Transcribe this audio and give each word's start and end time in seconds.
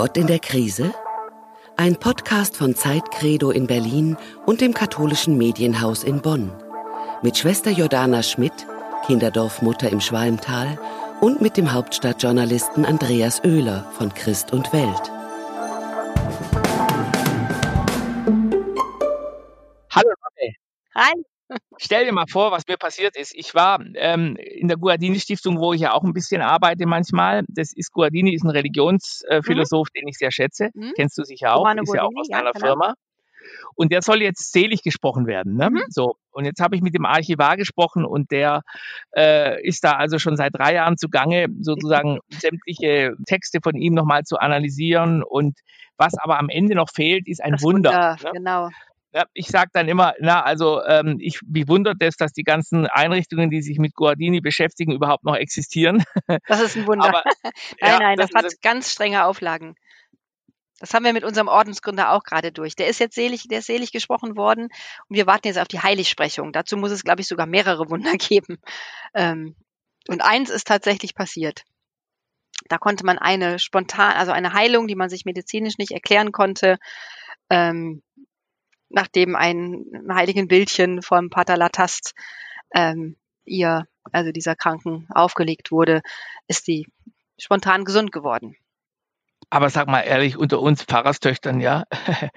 Gott 0.00 0.16
in 0.16 0.28
der 0.28 0.38
Krise? 0.38 0.94
Ein 1.76 1.94
Podcast 1.94 2.56
von 2.56 2.74
Zeitcredo 2.74 3.50
in 3.50 3.66
Berlin 3.66 4.16
und 4.46 4.62
dem 4.62 4.72
katholischen 4.72 5.36
Medienhaus 5.36 6.04
in 6.04 6.22
Bonn. 6.22 6.50
Mit 7.20 7.36
Schwester 7.36 7.70
Jordana 7.70 8.22
Schmidt, 8.22 8.66
Kinderdorfmutter 9.04 9.90
im 9.90 10.00
Schwalmtal 10.00 10.78
und 11.20 11.42
mit 11.42 11.58
dem 11.58 11.74
Hauptstadtjournalisten 11.74 12.86
Andreas 12.86 13.44
Oehler 13.44 13.84
von 13.92 14.14
Christ 14.14 14.54
und 14.54 14.72
Welt. 14.72 15.12
Hallo 19.90 20.08
Ronne. 20.08 20.54
Hi. 20.94 21.29
Stell 21.78 22.04
dir 22.04 22.12
mal 22.12 22.26
vor, 22.28 22.52
was 22.52 22.66
mir 22.68 22.76
passiert 22.76 23.16
ist. 23.16 23.34
Ich 23.34 23.54
war 23.54 23.80
ähm, 23.94 24.36
in 24.36 24.68
der 24.68 24.76
Guardini-Stiftung, 24.76 25.58
wo 25.58 25.72
ich 25.72 25.80
ja 25.80 25.92
auch 25.92 26.04
ein 26.04 26.12
bisschen 26.12 26.42
arbeite 26.42 26.86
manchmal. 26.86 27.44
Das 27.48 27.72
ist 27.72 27.92
Guardini 27.92 28.34
ist 28.34 28.44
ein 28.44 28.50
Religionsphilosoph, 28.50 29.88
mhm. 29.88 29.98
den 29.98 30.08
ich 30.08 30.18
sehr 30.18 30.30
schätze. 30.30 30.70
Mhm. 30.74 30.92
Kennst 30.94 31.18
du 31.18 31.24
sicher 31.24 31.54
auch, 31.54 31.60
Romano 31.60 31.82
ist 31.82 31.94
ja 31.94 32.02
auch 32.02 32.10
aus 32.16 32.28
ja, 32.28 32.38
einer 32.38 32.52
genau. 32.52 32.66
Firma. 32.66 32.94
Und 33.74 33.92
der 33.92 34.02
soll 34.02 34.22
jetzt 34.22 34.52
selig 34.52 34.82
gesprochen 34.82 35.26
werden. 35.26 35.56
Ne? 35.56 35.70
Mhm. 35.70 35.82
So, 35.88 36.16
und 36.30 36.44
jetzt 36.44 36.60
habe 36.60 36.76
ich 36.76 36.82
mit 36.82 36.94
dem 36.94 37.06
Archivar 37.06 37.56
gesprochen 37.56 38.04
und 38.04 38.30
der 38.30 38.62
äh, 39.16 39.66
ist 39.66 39.82
da 39.84 39.92
also 39.92 40.18
schon 40.18 40.36
seit 40.36 40.54
drei 40.54 40.74
Jahren 40.74 40.98
zugange, 40.98 41.46
sozusagen 41.60 42.18
sämtliche 42.28 43.14
Texte 43.26 43.60
von 43.62 43.74
ihm 43.74 43.94
nochmal 43.94 44.24
zu 44.24 44.38
analysieren. 44.38 45.22
Und 45.22 45.58
was 45.96 46.14
aber 46.18 46.38
am 46.38 46.48
Ende 46.48 46.74
noch 46.74 46.90
fehlt, 46.94 47.26
ist 47.26 47.42
ein 47.42 47.52
Das 47.52 47.62
Wunder. 47.62 48.16
ne? 48.22 48.30
Genau. 48.34 48.68
Ja, 49.12 49.24
ich 49.34 49.48
sage 49.48 49.70
dann 49.72 49.88
immer, 49.88 50.14
na, 50.20 50.42
also 50.42 50.82
ähm, 50.84 51.18
ich 51.20 51.40
wie 51.44 51.66
wundert 51.66 51.96
es, 52.00 52.16
dass 52.16 52.32
die 52.32 52.44
ganzen 52.44 52.86
Einrichtungen, 52.86 53.50
die 53.50 53.60
sich 53.60 53.78
mit 53.78 53.94
Guardini 53.94 54.40
beschäftigen, 54.40 54.92
überhaupt 54.92 55.24
noch 55.24 55.36
existieren. 55.36 56.04
Das 56.46 56.60
ist 56.60 56.76
ein 56.76 56.86
Wunder. 56.86 57.08
Aber, 57.08 57.22
nein, 57.44 57.52
ja, 57.80 57.98
nein, 57.98 58.16
das, 58.16 58.30
das 58.30 58.44
hat 58.44 58.62
ganz 58.62 58.92
strenge 58.92 59.24
Auflagen. 59.24 59.74
Das 60.78 60.94
haben 60.94 61.04
wir 61.04 61.12
mit 61.12 61.24
unserem 61.24 61.48
Ordensgründer 61.48 62.12
auch 62.12 62.22
gerade 62.22 62.52
durch. 62.52 62.74
Der 62.74 62.88
ist 62.88 63.00
jetzt 63.00 63.14
selig, 63.14 63.48
der 63.48 63.58
ist 63.58 63.66
selig 63.66 63.92
gesprochen 63.92 64.36
worden 64.36 64.64
und 65.08 65.16
wir 65.16 65.26
warten 65.26 65.48
jetzt 65.48 65.58
auf 65.58 65.68
die 65.68 65.80
Heiligsprechung. 65.80 66.52
Dazu 66.52 66.76
muss 66.76 66.90
es, 66.90 67.04
glaube 67.04 67.20
ich, 67.20 67.28
sogar 67.28 67.46
mehrere 67.46 67.90
Wunder 67.90 68.12
geben. 68.16 68.58
Ähm, 69.14 69.56
und 70.08 70.22
eins 70.22 70.50
ist 70.50 70.66
tatsächlich 70.66 71.14
passiert. 71.14 71.64
Da 72.68 72.78
konnte 72.78 73.04
man 73.04 73.18
eine 73.18 73.58
spontan, 73.58 74.12
also 74.12 74.32
eine 74.32 74.52
Heilung, 74.52 74.86
die 74.86 74.94
man 74.94 75.10
sich 75.10 75.24
medizinisch 75.24 75.78
nicht 75.78 75.92
erklären 75.92 76.32
konnte, 76.32 76.78
ähm, 77.50 78.02
nachdem 78.90 79.34
ein 79.36 79.84
heiligen 80.12 80.48
Bildchen 80.48 81.02
vom 81.02 81.30
Pater 81.30 81.56
Latast 81.56 82.14
ähm, 82.74 83.16
ihr, 83.44 83.86
also 84.12 84.32
dieser 84.32 84.56
Kranken, 84.56 85.08
aufgelegt 85.10 85.72
wurde, 85.72 86.02
ist 86.46 86.66
sie 86.66 86.86
spontan 87.38 87.84
gesund 87.84 88.12
geworden. 88.12 88.56
Aber 89.48 89.70
sag 89.70 89.88
mal 89.88 90.02
ehrlich, 90.02 90.36
unter 90.36 90.60
uns 90.60 90.84
Pfarrerstöchtern, 90.84 91.60
ja, 91.60 91.84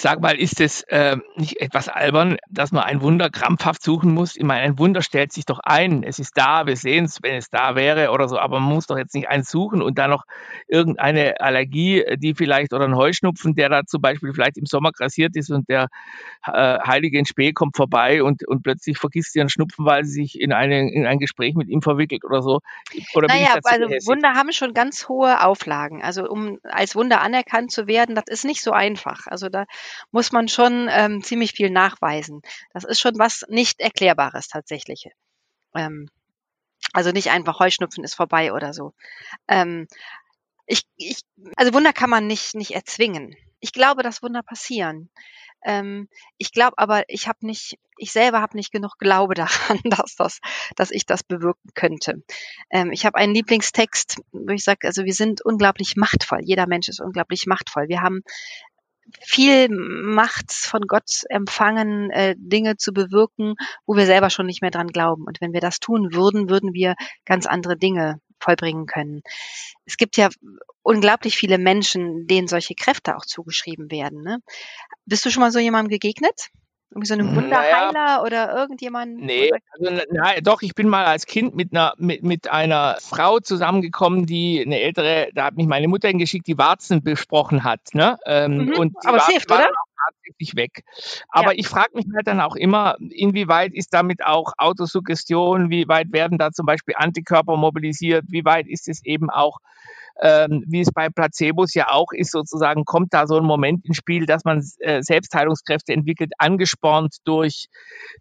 sag 0.00 0.20
mal, 0.20 0.36
ist 0.36 0.60
es 0.60 0.82
äh, 0.82 1.16
nicht 1.36 1.60
etwas 1.60 1.88
albern, 1.88 2.36
dass 2.48 2.72
man 2.72 2.84
ein 2.84 3.00
Wunder 3.00 3.30
krampfhaft 3.30 3.82
suchen 3.82 4.12
muss? 4.12 4.36
Ich 4.36 4.42
meine, 4.42 4.62
ein 4.62 4.78
Wunder 4.78 5.02
stellt 5.02 5.32
sich 5.32 5.46
doch 5.46 5.60
ein. 5.60 6.02
Es 6.02 6.18
ist 6.18 6.36
da, 6.36 6.66
wir 6.66 6.76
sehen 6.76 7.04
es, 7.04 7.22
wenn 7.22 7.36
es 7.36 7.50
da 7.50 7.74
wäre 7.74 8.10
oder 8.10 8.28
so, 8.28 8.38
aber 8.38 8.60
man 8.60 8.74
muss 8.74 8.86
doch 8.86 8.98
jetzt 8.98 9.14
nicht 9.14 9.28
eins 9.28 9.50
suchen 9.50 9.82
und 9.82 9.98
dann 9.98 10.10
noch 10.10 10.24
irgendeine 10.68 11.40
Allergie, 11.40 12.04
die 12.16 12.34
vielleicht, 12.34 12.72
oder 12.72 12.84
ein 12.84 12.96
Heuschnupfen, 12.96 13.54
der 13.54 13.68
da 13.68 13.84
zum 13.84 14.00
Beispiel 14.00 14.32
vielleicht 14.32 14.56
im 14.56 14.66
Sommer 14.66 14.92
grassiert 14.92 15.36
ist 15.36 15.50
und 15.50 15.68
der 15.68 15.88
äh, 16.46 16.78
Heilige 16.80 17.18
in 17.18 17.26
Spee 17.26 17.52
kommt 17.52 17.76
vorbei 17.76 18.22
und, 18.22 18.46
und 18.46 18.62
plötzlich 18.62 18.98
vergisst 18.98 19.32
sie 19.32 19.40
einen 19.40 19.48
Schnupfen, 19.48 19.84
weil 19.84 20.04
sie 20.04 20.22
sich 20.22 20.40
in, 20.40 20.52
eine, 20.52 20.92
in 20.92 21.06
ein 21.06 21.18
Gespräch 21.18 21.54
mit 21.54 21.68
ihm 21.68 21.82
verwickelt 21.82 22.24
oder 22.24 22.42
so. 22.42 22.60
Oder 23.14 23.28
Naja, 23.28 23.58
also 23.62 23.86
gehässig? 23.86 24.08
Wunder 24.08 24.34
haben 24.34 24.52
schon 24.52 24.74
ganz 24.74 25.08
hohe 25.08 25.44
Auflagen. 25.44 26.02
Also 26.02 26.28
um 26.28 26.58
als 26.64 26.94
Wunder 26.96 27.20
anerkannt 27.20 27.70
zu 27.70 27.86
werden, 27.86 28.14
das 28.14 28.24
ist 28.28 28.44
nicht 28.44 28.62
so 28.62 28.72
einfach. 28.72 29.26
Also 29.26 29.48
da 29.48 29.64
muss 30.10 30.32
man 30.32 30.48
schon 30.48 30.88
ähm, 30.90 31.22
ziemlich 31.22 31.52
viel 31.52 31.70
nachweisen. 31.70 32.42
Das 32.72 32.84
ist 32.84 33.00
schon 33.00 33.18
was 33.18 33.44
nicht 33.48 33.80
Erklärbares 33.80 34.48
tatsächlich. 34.48 35.08
Ähm, 35.74 36.08
also 36.92 37.10
nicht 37.10 37.30
einfach 37.30 37.58
Heuschnupfen 37.60 38.04
ist 38.04 38.14
vorbei 38.14 38.52
oder 38.52 38.72
so. 38.72 38.94
Ähm, 39.48 39.86
ich, 40.66 40.82
ich, 40.96 41.22
also 41.56 41.74
Wunder 41.74 41.92
kann 41.92 42.10
man 42.10 42.26
nicht, 42.26 42.54
nicht 42.54 42.72
erzwingen. 42.72 43.34
Ich 43.60 43.72
glaube, 43.72 44.02
dass 44.02 44.22
Wunder 44.22 44.42
passieren. 44.42 45.10
Ähm, 45.64 46.08
ich 46.36 46.52
glaube 46.52 46.76
aber, 46.76 47.04
ich 47.08 47.26
habe 47.26 47.46
nicht, 47.46 47.78
ich 47.96 48.12
selber 48.12 48.40
habe 48.40 48.56
nicht 48.56 48.70
genug 48.70 48.98
Glaube 48.98 49.34
daran, 49.34 49.80
dass 49.84 50.14
das, 50.16 50.40
dass 50.76 50.90
ich 50.90 51.06
das 51.06 51.22
bewirken 51.22 51.70
könnte. 51.74 52.22
Ähm, 52.70 52.92
ich 52.92 53.06
habe 53.06 53.16
einen 53.18 53.34
Lieblingstext, 53.34 54.20
wo 54.32 54.52
ich 54.52 54.62
sage, 54.62 54.86
also 54.86 55.04
wir 55.04 55.14
sind 55.14 55.42
unglaublich 55.44 55.96
machtvoll. 55.96 56.40
Jeder 56.42 56.66
Mensch 56.66 56.88
ist 56.88 57.00
unglaublich 57.00 57.46
machtvoll. 57.46 57.88
Wir 57.88 58.02
haben 58.02 58.22
viel 59.20 59.68
Macht 59.70 60.52
von 60.52 60.82
Gott 60.82 61.22
empfangen, 61.28 62.10
äh, 62.10 62.34
Dinge 62.38 62.76
zu 62.76 62.92
bewirken, 62.92 63.54
wo 63.86 63.96
wir 63.96 64.06
selber 64.06 64.30
schon 64.30 64.46
nicht 64.46 64.62
mehr 64.62 64.70
dran 64.70 64.88
glauben. 64.88 65.24
Und 65.24 65.40
wenn 65.40 65.52
wir 65.52 65.60
das 65.60 65.80
tun 65.80 66.14
würden, 66.14 66.48
würden 66.48 66.72
wir 66.72 66.94
ganz 67.24 67.46
andere 67.46 67.76
Dinge 67.76 68.20
vollbringen 68.40 68.86
können. 68.86 69.22
Es 69.86 69.96
gibt 69.96 70.16
ja 70.16 70.28
unglaublich 70.82 71.36
viele 71.36 71.58
Menschen, 71.58 72.26
denen 72.26 72.48
solche 72.48 72.74
Kräfte 72.74 73.16
auch 73.16 73.24
zugeschrieben 73.24 73.90
werden. 73.90 74.22
Ne? 74.22 74.38
Bist 75.06 75.24
du 75.24 75.30
schon 75.30 75.40
mal 75.40 75.52
so 75.52 75.58
jemandem 75.58 75.90
begegnet? 75.90 76.50
Irgendwie 76.90 77.06
so 77.06 77.14
einem 77.14 77.26
Naja. 77.26 77.42
Wunderheiler 77.42 78.22
oder 78.22 78.54
irgendjemand? 78.54 79.18
Nee, 79.18 79.50
also, 79.72 80.02
na, 80.12 80.40
doch, 80.40 80.62
ich 80.62 80.74
bin 80.74 80.88
mal 80.88 81.04
als 81.04 81.26
Kind 81.26 81.54
mit 81.56 81.72
einer, 81.72 81.94
mit, 81.96 82.22
mit 82.22 82.50
einer 82.50 82.96
Frau 83.00 83.40
zusammengekommen, 83.40 84.26
die 84.26 84.62
eine 84.64 84.80
ältere, 84.80 85.28
da 85.34 85.46
hat 85.46 85.56
mich 85.56 85.66
meine 85.66 85.88
Mutter 85.88 86.08
hingeschickt, 86.08 86.46
die 86.46 86.56
Warzen 86.56 87.02
besprochen 87.02 87.64
hat. 87.64 87.80
Ne? 87.94 88.18
Ähm, 88.26 88.66
Mhm, 88.66 88.78
und 88.78 88.94
aber 89.04 89.16
es 89.16 89.26
hilft, 89.26 89.50
oder? 89.50 89.64
auch 89.64 89.94
tatsächlich 90.06 90.56
weg. 90.56 90.84
Aber 91.28 91.58
ich 91.58 91.68
frage 91.68 91.90
mich 91.94 92.06
halt 92.14 92.26
dann 92.26 92.40
auch 92.40 92.56
immer, 92.56 92.96
inwieweit 93.10 93.72
ist 93.72 93.92
damit 93.92 94.24
auch 94.24 94.52
Autosuggestion, 94.58 95.70
wie 95.70 95.88
weit 95.88 96.12
werden 96.12 96.38
da 96.38 96.52
zum 96.52 96.66
Beispiel 96.66 96.94
Antikörper 96.96 97.56
mobilisiert, 97.56 98.24
wie 98.28 98.44
weit 98.44 98.66
ist 98.68 98.88
es 98.88 99.04
eben 99.04 99.30
auch 99.30 99.58
ähm, 100.20 100.64
wie 100.66 100.80
es 100.80 100.92
bei 100.92 101.08
Placebos 101.08 101.74
ja 101.74 101.90
auch 101.90 102.12
ist, 102.12 102.30
sozusagen 102.30 102.84
kommt 102.84 103.12
da 103.12 103.26
so 103.26 103.36
ein 103.36 103.44
Moment 103.44 103.84
ins 103.84 103.96
Spiel, 103.96 104.26
dass 104.26 104.44
man 104.44 104.64
äh, 104.78 105.02
Selbstheilungskräfte 105.02 105.92
entwickelt, 105.92 106.32
angespornt 106.38 107.16
durch, 107.24 107.66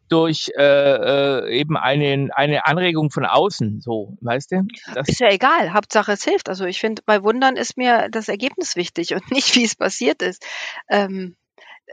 durch 0.10 0.52
äh, 0.58 0.64
äh, 0.64 1.60
eben 1.60 1.78
einen, 1.78 2.32
eine 2.32 2.66
Anregung 2.66 3.12
von 3.12 3.26
außen, 3.26 3.82
so, 3.82 4.18
weißt 4.22 4.52
du? 4.52 4.64
Das, 4.94 5.08
Ist 5.08 5.20
ja 5.20 5.30
egal, 5.30 5.74
Hauptsache 5.74 6.14
es 6.14 6.24
hilft. 6.24 6.50
Also 6.50 6.66
ich 6.66 6.80
finde, 6.80 7.04
bei 7.06 7.24
Wundern 7.24 7.56
ist 7.56 7.78
mir 7.78 8.10
das 8.10 8.28
Ergebnis 8.28 8.76
wichtig 8.76 9.14
und 9.14 9.24
nicht, 9.32 9.56
wie 9.56 9.66
es 9.66 9.76
passiert 9.76 10.22
ist. 10.22 10.46
Ähm, 10.90 11.36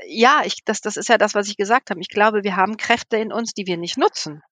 ja, 0.07 0.43
ich, 0.45 0.65
das, 0.65 0.81
das 0.81 0.97
ist 0.97 1.09
ja 1.09 1.19
das, 1.19 1.35
was 1.35 1.49
ich 1.49 1.57
gesagt 1.57 1.91
habe. 1.91 2.01
Ich 2.01 2.09
glaube, 2.09 2.43
wir 2.43 2.57
haben 2.57 2.77
Kräfte 2.77 3.17
in 3.17 3.33
uns, 3.33 3.53
die 3.53 3.67
wir 3.67 3.77
nicht 3.77 3.99
nutzen. 3.99 4.43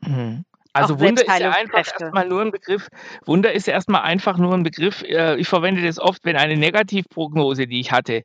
Mhm. 0.00 0.44
Also 0.78 0.94
Auch 0.94 1.00
Wunder 1.00 1.26
ist 1.26 1.38
ja 1.38 1.50
einfach 1.50 1.84
erstmal 1.86 2.26
nur 2.28 2.42
ein 2.42 2.50
Begriff. 2.52 2.88
Wunder 3.26 3.52
ist 3.52 3.66
ja 3.66 3.72
erstmal 3.74 4.02
einfach 4.02 4.38
nur 4.38 4.54
ein 4.54 4.62
Begriff. 4.62 5.02
äh, 5.02 5.36
Ich 5.36 5.48
verwende 5.48 5.82
das 5.82 5.98
oft, 5.98 6.24
wenn 6.24 6.36
eine 6.36 6.56
Negativprognose, 6.56 7.66
die 7.66 7.80
ich 7.80 7.92
hatte, 7.92 8.22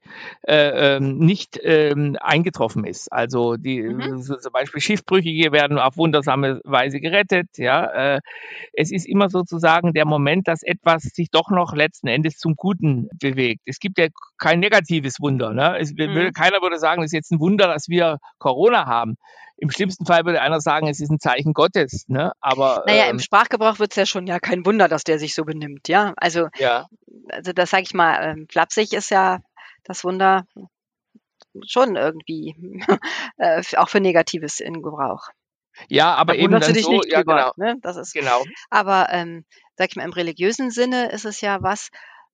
äh, 0.47 0.95
ähm, 0.97 1.17
nicht 1.17 1.59
ähm, 1.63 2.17
eingetroffen 2.21 2.85
ist. 2.85 3.11
Also 3.11 3.57
die 3.57 3.81
Mhm. 3.81 4.21
so 4.21 4.35
zum 4.37 4.51
Beispiel 4.51 4.81
Schiffbrüchige 4.81 5.51
werden 5.51 5.79
auf 5.79 5.97
wundersame 5.97 6.61
Weise 6.63 6.99
gerettet. 6.99 7.47
Ja, 7.57 8.15
äh, 8.15 8.19
es 8.73 8.91
ist 8.91 9.07
immer 9.07 9.29
sozusagen 9.29 9.93
der 9.93 10.05
Moment, 10.05 10.47
dass 10.47 10.63
etwas 10.63 11.03
sich 11.03 11.29
doch 11.31 11.49
noch 11.49 11.73
letzten 11.73 12.07
Endes 12.07 12.37
zum 12.37 12.55
Guten 12.55 13.09
bewegt. 13.19 13.61
Es 13.65 13.79
gibt 13.79 13.97
ja 13.99 14.07
kein 14.37 14.59
negatives 14.59 15.19
Wunder. 15.19 15.53
Ne? 15.53 15.77
Es, 15.79 15.93
Mhm. 15.93 16.31
keiner 16.33 16.61
würde 16.61 16.79
sagen, 16.79 17.01
es 17.01 17.07
ist 17.07 17.13
jetzt 17.13 17.31
ein 17.31 17.39
Wunder, 17.39 17.67
dass 17.67 17.89
wir 17.89 18.17
Corona 18.39 18.85
haben. 18.85 19.15
Im 19.63 19.71
schlimmsten 19.71 20.05
Fall 20.05 20.25
würde 20.25 20.41
einer 20.41 20.59
sagen, 20.59 20.89
es 20.89 20.99
ist 20.99 21.09
ein 21.09 21.21
Zeichen 21.21 21.53
Gottes. 21.53 22.03
Ne? 22.09 22.33
Aber 22.41 22.83
Naja, 22.85 23.05
ähm, 23.05 23.11
im 23.11 23.19
Sprachgebrauch 23.19 23.79
wird 23.79 23.91
es 23.91 23.95
ja 23.95 24.05
schon 24.05 24.27
ja 24.27 24.41
kein 24.41 24.65
Wunder, 24.65 24.89
dass 24.89 25.05
der 25.05 25.19
sich 25.19 25.33
so 25.33 25.45
benimmt, 25.45 25.87
ja. 25.87 26.11
Also, 26.17 26.49
ja. 26.57 26.87
also 27.29 27.53
das 27.53 27.69
sage 27.69 27.83
ich 27.83 27.93
mal, 27.93 28.21
ähm, 28.21 28.47
flapsig 28.51 28.91
ist 28.91 29.09
ja 29.09 29.39
das 29.85 30.03
Wunder 30.03 30.45
schon 31.65 31.95
irgendwie 31.95 32.55
äh, 33.37 33.63
auch 33.77 33.87
für 33.87 34.01
Negatives 34.01 34.59
in 34.59 34.81
Gebrauch. 34.81 35.29
Ja, 35.87 36.13
aber 36.13 36.33
Da 36.33 36.39
eben 36.39 36.59
dann 36.59 36.73
dich 36.73 36.83
so, 36.83 36.91
nicht 36.91 37.05
ja 37.05 37.19
drüber, 37.19 37.53
genau, 37.55 37.71
ne? 37.71 37.77
Das 37.81 37.95
ist 37.95 38.13
genau. 38.13 38.43
Aber 38.69 39.07
ähm, 39.11 39.45
sag 39.77 39.91
ich 39.91 39.95
mal, 39.95 40.03
im 40.03 40.11
religiösen 40.11 40.71
Sinne 40.71 41.09
ist 41.09 41.23
es 41.23 41.39
ja 41.39 41.61
was, 41.61 41.87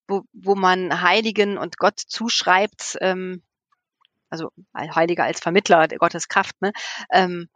wo, 0.07 0.23
wo 0.33 0.55
man 0.55 1.03
Heiligen 1.03 1.59
und 1.59 1.77
Gott 1.77 1.99
zuschreibt, 1.99 2.97
ähm, 3.01 3.43
also 4.29 4.51
ein 4.73 4.95
Heiliger 4.95 5.23
als 5.23 5.39
Vermittler 5.39 5.87
der 5.87 5.97
Gottes 5.99 6.27
Kraft, 6.27 6.61
ne, 6.61 6.71
ähm, 7.11 7.49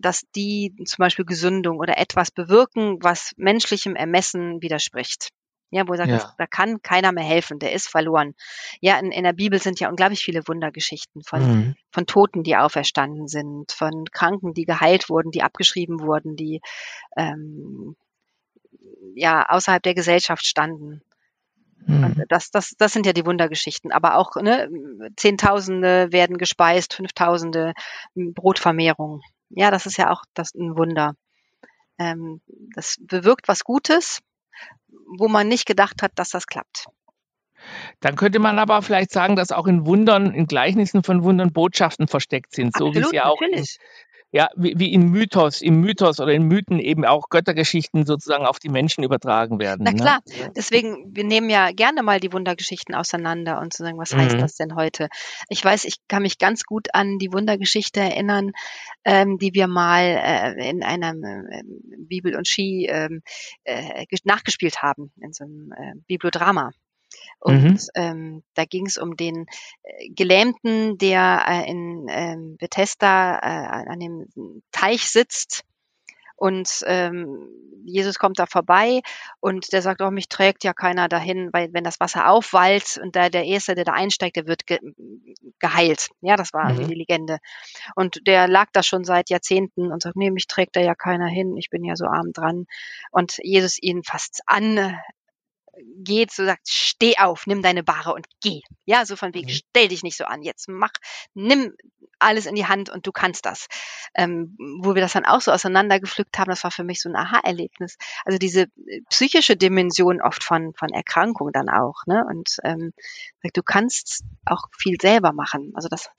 dass 0.00 0.22
die 0.34 0.74
zum 0.84 1.02
Beispiel 1.02 1.24
Gesundung 1.24 1.78
oder 1.78 1.98
etwas 1.98 2.30
bewirken, 2.30 2.98
was 3.02 3.32
menschlichem 3.36 3.96
Ermessen 3.96 4.60
widerspricht. 4.60 5.28
Ja, 5.74 5.88
wo 5.88 5.92
er 5.92 5.96
sagt, 5.96 6.10
Ja. 6.10 6.18
das, 6.18 6.36
da 6.36 6.46
kann 6.46 6.82
keiner 6.82 7.12
mehr 7.12 7.24
helfen, 7.24 7.58
der 7.58 7.72
ist 7.72 7.88
verloren. 7.88 8.34
Ja, 8.82 8.98
in, 8.98 9.10
in 9.10 9.24
der 9.24 9.32
Bibel 9.32 9.58
sind 9.58 9.80
ja 9.80 9.88
unglaublich 9.88 10.20
viele 10.22 10.46
Wundergeschichten 10.46 11.22
von, 11.24 11.40
Mhm. 11.40 11.74
von 11.90 12.06
Toten, 12.06 12.42
die 12.42 12.56
auferstanden 12.56 13.26
sind, 13.26 13.72
von 13.72 14.04
Kranken, 14.12 14.52
die 14.52 14.66
geheilt 14.66 15.08
wurden, 15.08 15.30
die 15.30 15.42
abgeschrieben 15.42 16.00
wurden, 16.00 16.36
die 16.36 16.60
ähm, 17.16 17.96
ja 19.14 19.46
außerhalb 19.48 19.82
der 19.82 19.94
Gesellschaft 19.94 20.44
standen. 20.44 21.00
Mhm. 21.86 22.24
Das, 22.28 22.50
das, 22.50 22.74
das 22.78 22.92
sind 22.92 23.06
ja 23.06 23.12
die 23.12 23.26
Wundergeschichten. 23.26 23.92
Aber 23.92 24.16
auch 24.16 24.36
ne, 24.36 24.68
Zehntausende 25.16 26.12
werden 26.12 26.38
gespeist, 26.38 26.94
Fünftausende 26.94 27.72
Brotvermehrung. 28.14 29.20
Ja, 29.50 29.70
das 29.70 29.86
ist 29.86 29.96
ja 29.96 30.10
auch 30.10 30.22
das 30.34 30.54
ein 30.54 30.76
Wunder. 30.76 31.14
Ähm, 31.98 32.40
das 32.74 32.96
bewirkt 33.00 33.48
was 33.48 33.64
Gutes, 33.64 34.20
wo 35.18 35.28
man 35.28 35.48
nicht 35.48 35.66
gedacht 35.66 36.02
hat, 36.02 36.12
dass 36.16 36.30
das 36.30 36.46
klappt. 36.46 36.86
Dann 38.00 38.16
könnte 38.16 38.38
man 38.38 38.58
aber 38.58 38.82
vielleicht 38.82 39.12
sagen, 39.12 39.36
dass 39.36 39.52
auch 39.52 39.66
in 39.66 39.86
Wundern, 39.86 40.34
in 40.34 40.46
Gleichnissen 40.46 41.04
von 41.04 41.22
Wundern 41.22 41.52
Botschaften 41.52 42.08
versteckt 42.08 42.54
sind, 42.54 42.74
Absolut, 42.74 42.94
so 42.94 43.00
wie 43.00 43.04
es 43.04 43.12
ja 43.12 43.26
auch 43.26 43.40
in, 43.40 43.64
ja, 44.32 44.48
wie, 44.56 44.72
wie 44.78 44.92
in 44.94 45.10
Mythos, 45.10 45.60
im 45.60 45.80
Mythos 45.80 46.18
oder 46.18 46.32
in 46.32 46.44
Mythen 46.44 46.78
eben 46.78 47.04
auch 47.04 47.28
Göttergeschichten 47.28 48.06
sozusagen 48.06 48.46
auf 48.46 48.58
die 48.58 48.70
Menschen 48.70 49.04
übertragen 49.04 49.58
werden. 49.58 49.82
Na 49.84 49.90
ne? 49.90 49.96
klar, 49.98 50.20
ne? 50.26 50.50
deswegen, 50.56 51.14
wir 51.14 51.24
nehmen 51.24 51.50
ja 51.50 51.70
gerne 51.70 52.02
mal 52.02 52.18
die 52.18 52.32
Wundergeschichten 52.32 52.94
auseinander 52.94 53.60
und 53.60 53.74
zu 53.74 53.82
sagen, 53.82 53.98
was 53.98 54.12
mhm. 54.12 54.20
heißt 54.20 54.40
das 54.40 54.54
denn 54.54 54.74
heute? 54.74 55.08
Ich 55.50 55.62
weiß, 55.62 55.84
ich 55.84 55.96
kann 56.08 56.22
mich 56.22 56.38
ganz 56.38 56.64
gut 56.64 56.88
an 56.94 57.18
die 57.18 57.30
Wundergeschichte 57.30 58.00
erinnern, 58.00 58.52
ähm, 59.04 59.36
die 59.36 59.52
wir 59.52 59.66
mal 59.66 60.02
äh, 60.02 60.70
in 60.70 60.82
einem 60.82 61.22
äh, 61.24 61.62
Bibel 61.98 62.34
und 62.34 62.48
Ski 62.48 62.86
ähm, 62.90 63.20
äh, 63.64 64.06
nachgespielt 64.24 64.80
haben, 64.80 65.12
in 65.20 65.34
so 65.34 65.44
einem 65.44 65.72
äh, 65.72 65.92
Bibliodrama. 66.06 66.70
Und 67.38 67.72
mhm. 67.72 67.78
ähm, 67.94 68.42
da 68.54 68.64
ging 68.64 68.86
es 68.86 68.98
um 68.98 69.16
den 69.16 69.46
äh, 69.82 70.08
Gelähmten, 70.10 70.98
der 70.98 71.44
äh, 71.46 71.70
in 71.70 72.06
ähm, 72.08 72.56
Bethesda 72.58 73.38
äh, 73.38 73.88
an 73.88 74.00
dem 74.00 74.26
Teich 74.70 75.10
sitzt 75.10 75.64
und 76.42 76.80
ähm, 76.86 77.46
Jesus 77.84 78.18
kommt 78.18 78.40
da 78.40 78.46
vorbei 78.46 79.02
und 79.38 79.72
der 79.72 79.80
sagt, 79.80 80.02
oh, 80.02 80.10
mich 80.10 80.28
trägt 80.28 80.64
ja 80.64 80.72
keiner 80.72 81.08
dahin, 81.08 81.50
weil 81.52 81.72
wenn 81.72 81.84
das 81.84 82.00
Wasser 82.00 82.28
aufwallt 82.28 82.98
und 83.00 83.14
der, 83.14 83.30
der 83.30 83.44
Erste, 83.44 83.76
der 83.76 83.84
da 83.84 83.92
einsteigt, 83.92 84.34
der 84.34 84.48
wird 84.48 84.66
ge 84.66 84.80
geheilt. 85.60 86.08
Ja, 86.20 86.34
das 86.34 86.52
war 86.52 86.72
mhm. 86.72 86.88
die 86.88 86.94
Legende. 86.94 87.38
Und 87.94 88.26
der 88.26 88.48
lag 88.48 88.66
da 88.72 88.82
schon 88.82 89.04
seit 89.04 89.30
Jahrzehnten 89.30 89.92
und 89.92 90.02
sagt, 90.02 90.16
nee, 90.16 90.32
mich 90.32 90.48
trägt 90.48 90.74
da 90.74 90.80
ja 90.80 90.96
keiner 90.96 91.28
hin, 91.28 91.56
ich 91.56 91.70
bin 91.70 91.84
ja 91.84 91.94
so 91.94 92.06
arm 92.06 92.32
dran. 92.32 92.66
Und 93.12 93.38
Jesus 93.44 93.80
ihn 93.80 94.02
fast 94.02 94.42
an, 94.46 94.98
geht, 95.96 96.30
so 96.30 96.44
sagt, 96.44 96.68
steh 96.68 97.16
auf, 97.18 97.46
nimm 97.46 97.62
deine 97.62 97.82
Bahre 97.82 98.12
und 98.12 98.26
geh. 98.42 98.60
Ja, 98.84 99.06
so 99.06 99.16
von 99.16 99.34
wegen, 99.34 99.48
mhm. 99.48 99.54
stell 99.54 99.88
dich 99.88 100.02
nicht 100.02 100.16
so 100.16 100.24
an, 100.24 100.42
jetzt 100.42 100.68
mach, 100.68 100.92
nimm 101.34 101.74
alles 102.18 102.46
in 102.46 102.54
die 102.54 102.66
Hand 102.66 102.90
und 102.90 103.06
du 103.06 103.12
kannst 103.12 103.46
das. 103.46 103.66
Ähm, 104.14 104.56
wo 104.80 104.94
wir 104.94 105.02
das 105.02 105.12
dann 105.12 105.24
auch 105.24 105.40
so 105.40 105.50
auseinandergepflückt 105.50 106.38
haben, 106.38 106.50
das 106.50 106.62
war 106.64 106.70
für 106.70 106.84
mich 106.84 107.00
so 107.00 107.08
ein 107.08 107.16
Aha-Erlebnis. 107.16 107.96
Also 108.24 108.38
diese 108.38 108.62
äh, 108.62 109.00
psychische 109.08 109.56
Dimension 109.56 110.20
oft 110.20 110.44
von, 110.44 110.72
von 110.74 110.90
Erkrankung 110.90 111.50
dann 111.52 111.68
auch, 111.68 112.06
ne? 112.06 112.24
Und 112.28 112.56
ähm, 112.64 112.92
du 113.54 113.62
kannst 113.62 114.24
auch 114.44 114.68
viel 114.78 114.96
selber 115.00 115.32
machen. 115.32 115.72
Also 115.74 115.88
das, 115.88 116.10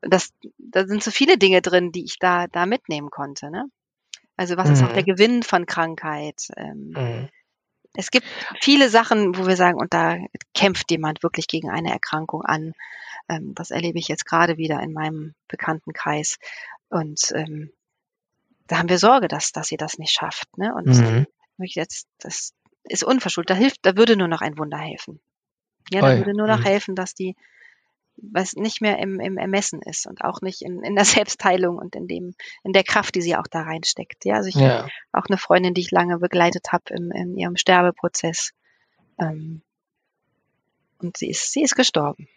das, 0.00 0.30
da 0.58 0.86
sind 0.86 1.02
so 1.02 1.10
viele 1.10 1.38
Dinge 1.38 1.62
drin, 1.62 1.92
die 1.92 2.04
ich 2.04 2.18
da, 2.18 2.46
da 2.46 2.66
mitnehmen 2.66 3.10
konnte, 3.10 3.50
ne? 3.50 3.64
Also 4.36 4.56
was 4.56 4.68
mhm. 4.68 4.74
ist 4.74 4.82
auch 4.84 4.92
der 4.92 5.02
mhm. 5.02 5.06
Gewinn 5.06 5.42
von 5.42 5.66
Krankheit? 5.66 6.48
Ähm, 6.56 6.92
mhm 6.94 7.28
es 7.94 8.10
gibt 8.10 8.26
viele 8.60 8.88
Sachen, 8.88 9.36
wo 9.36 9.46
wir 9.46 9.56
sagen, 9.56 9.78
und 9.78 9.92
da 9.92 10.16
kämpft 10.54 10.90
jemand 10.90 11.22
wirklich 11.22 11.46
gegen 11.46 11.70
eine 11.70 11.90
Erkrankung 11.90 12.42
an. 12.42 12.72
Ähm, 13.28 13.54
das 13.54 13.70
erlebe 13.70 13.98
ich 13.98 14.08
jetzt 14.08 14.24
gerade 14.24 14.56
wieder 14.56 14.80
in 14.80 14.92
meinem 14.92 15.34
Bekanntenkreis. 15.48 16.38
Und 16.88 17.32
ähm, 17.34 17.70
da 18.66 18.78
haben 18.78 18.88
wir 18.88 18.98
Sorge, 18.98 19.28
dass, 19.28 19.52
dass 19.52 19.68
sie 19.68 19.76
das 19.76 19.98
nicht 19.98 20.12
schafft. 20.12 20.56
Ne? 20.56 20.74
Und 20.74 20.86
mhm. 20.86 21.26
jetzt, 21.58 22.08
das 22.18 22.54
ist 22.84 23.04
unverschuldet. 23.04 23.50
Da 23.50 23.54
hilft, 23.54 23.80
da 23.82 23.96
würde 23.96 24.16
nur 24.16 24.28
noch 24.28 24.40
ein 24.40 24.58
Wunder 24.58 24.78
helfen. 24.78 25.20
Ja, 25.90 26.00
da 26.00 26.16
würde 26.16 26.34
nur 26.34 26.46
noch 26.46 26.60
mhm. 26.60 26.64
helfen, 26.64 26.94
dass 26.94 27.14
die 27.14 27.36
was 28.22 28.54
nicht 28.54 28.80
mehr 28.80 28.98
im, 28.98 29.20
im 29.20 29.36
Ermessen 29.36 29.82
ist 29.82 30.06
und 30.06 30.22
auch 30.22 30.40
nicht 30.40 30.62
in, 30.62 30.82
in 30.82 30.94
der 30.94 31.04
Selbstheilung 31.04 31.76
und 31.76 31.96
in 31.96 32.06
dem, 32.06 32.34
in 32.62 32.72
der 32.72 32.84
Kraft, 32.84 33.14
die 33.14 33.22
sie 33.22 33.36
auch 33.36 33.46
da 33.50 33.62
reinsteckt. 33.62 34.24
Ja, 34.24 34.36
also 34.36 34.48
ich 34.48 34.54
ja. 34.54 34.86
auch 35.12 35.26
eine 35.28 35.38
Freundin, 35.38 35.74
die 35.74 35.80
ich 35.80 35.90
lange 35.90 36.18
begleitet 36.18 36.72
habe 36.72 36.84
im, 36.90 37.10
in 37.10 37.36
ihrem 37.36 37.56
Sterbeprozess. 37.56 38.52
Ähm, 39.18 39.62
und 40.98 41.16
sie 41.16 41.30
ist, 41.30 41.52
sie 41.52 41.62
ist 41.62 41.74
gestorben. 41.74 42.28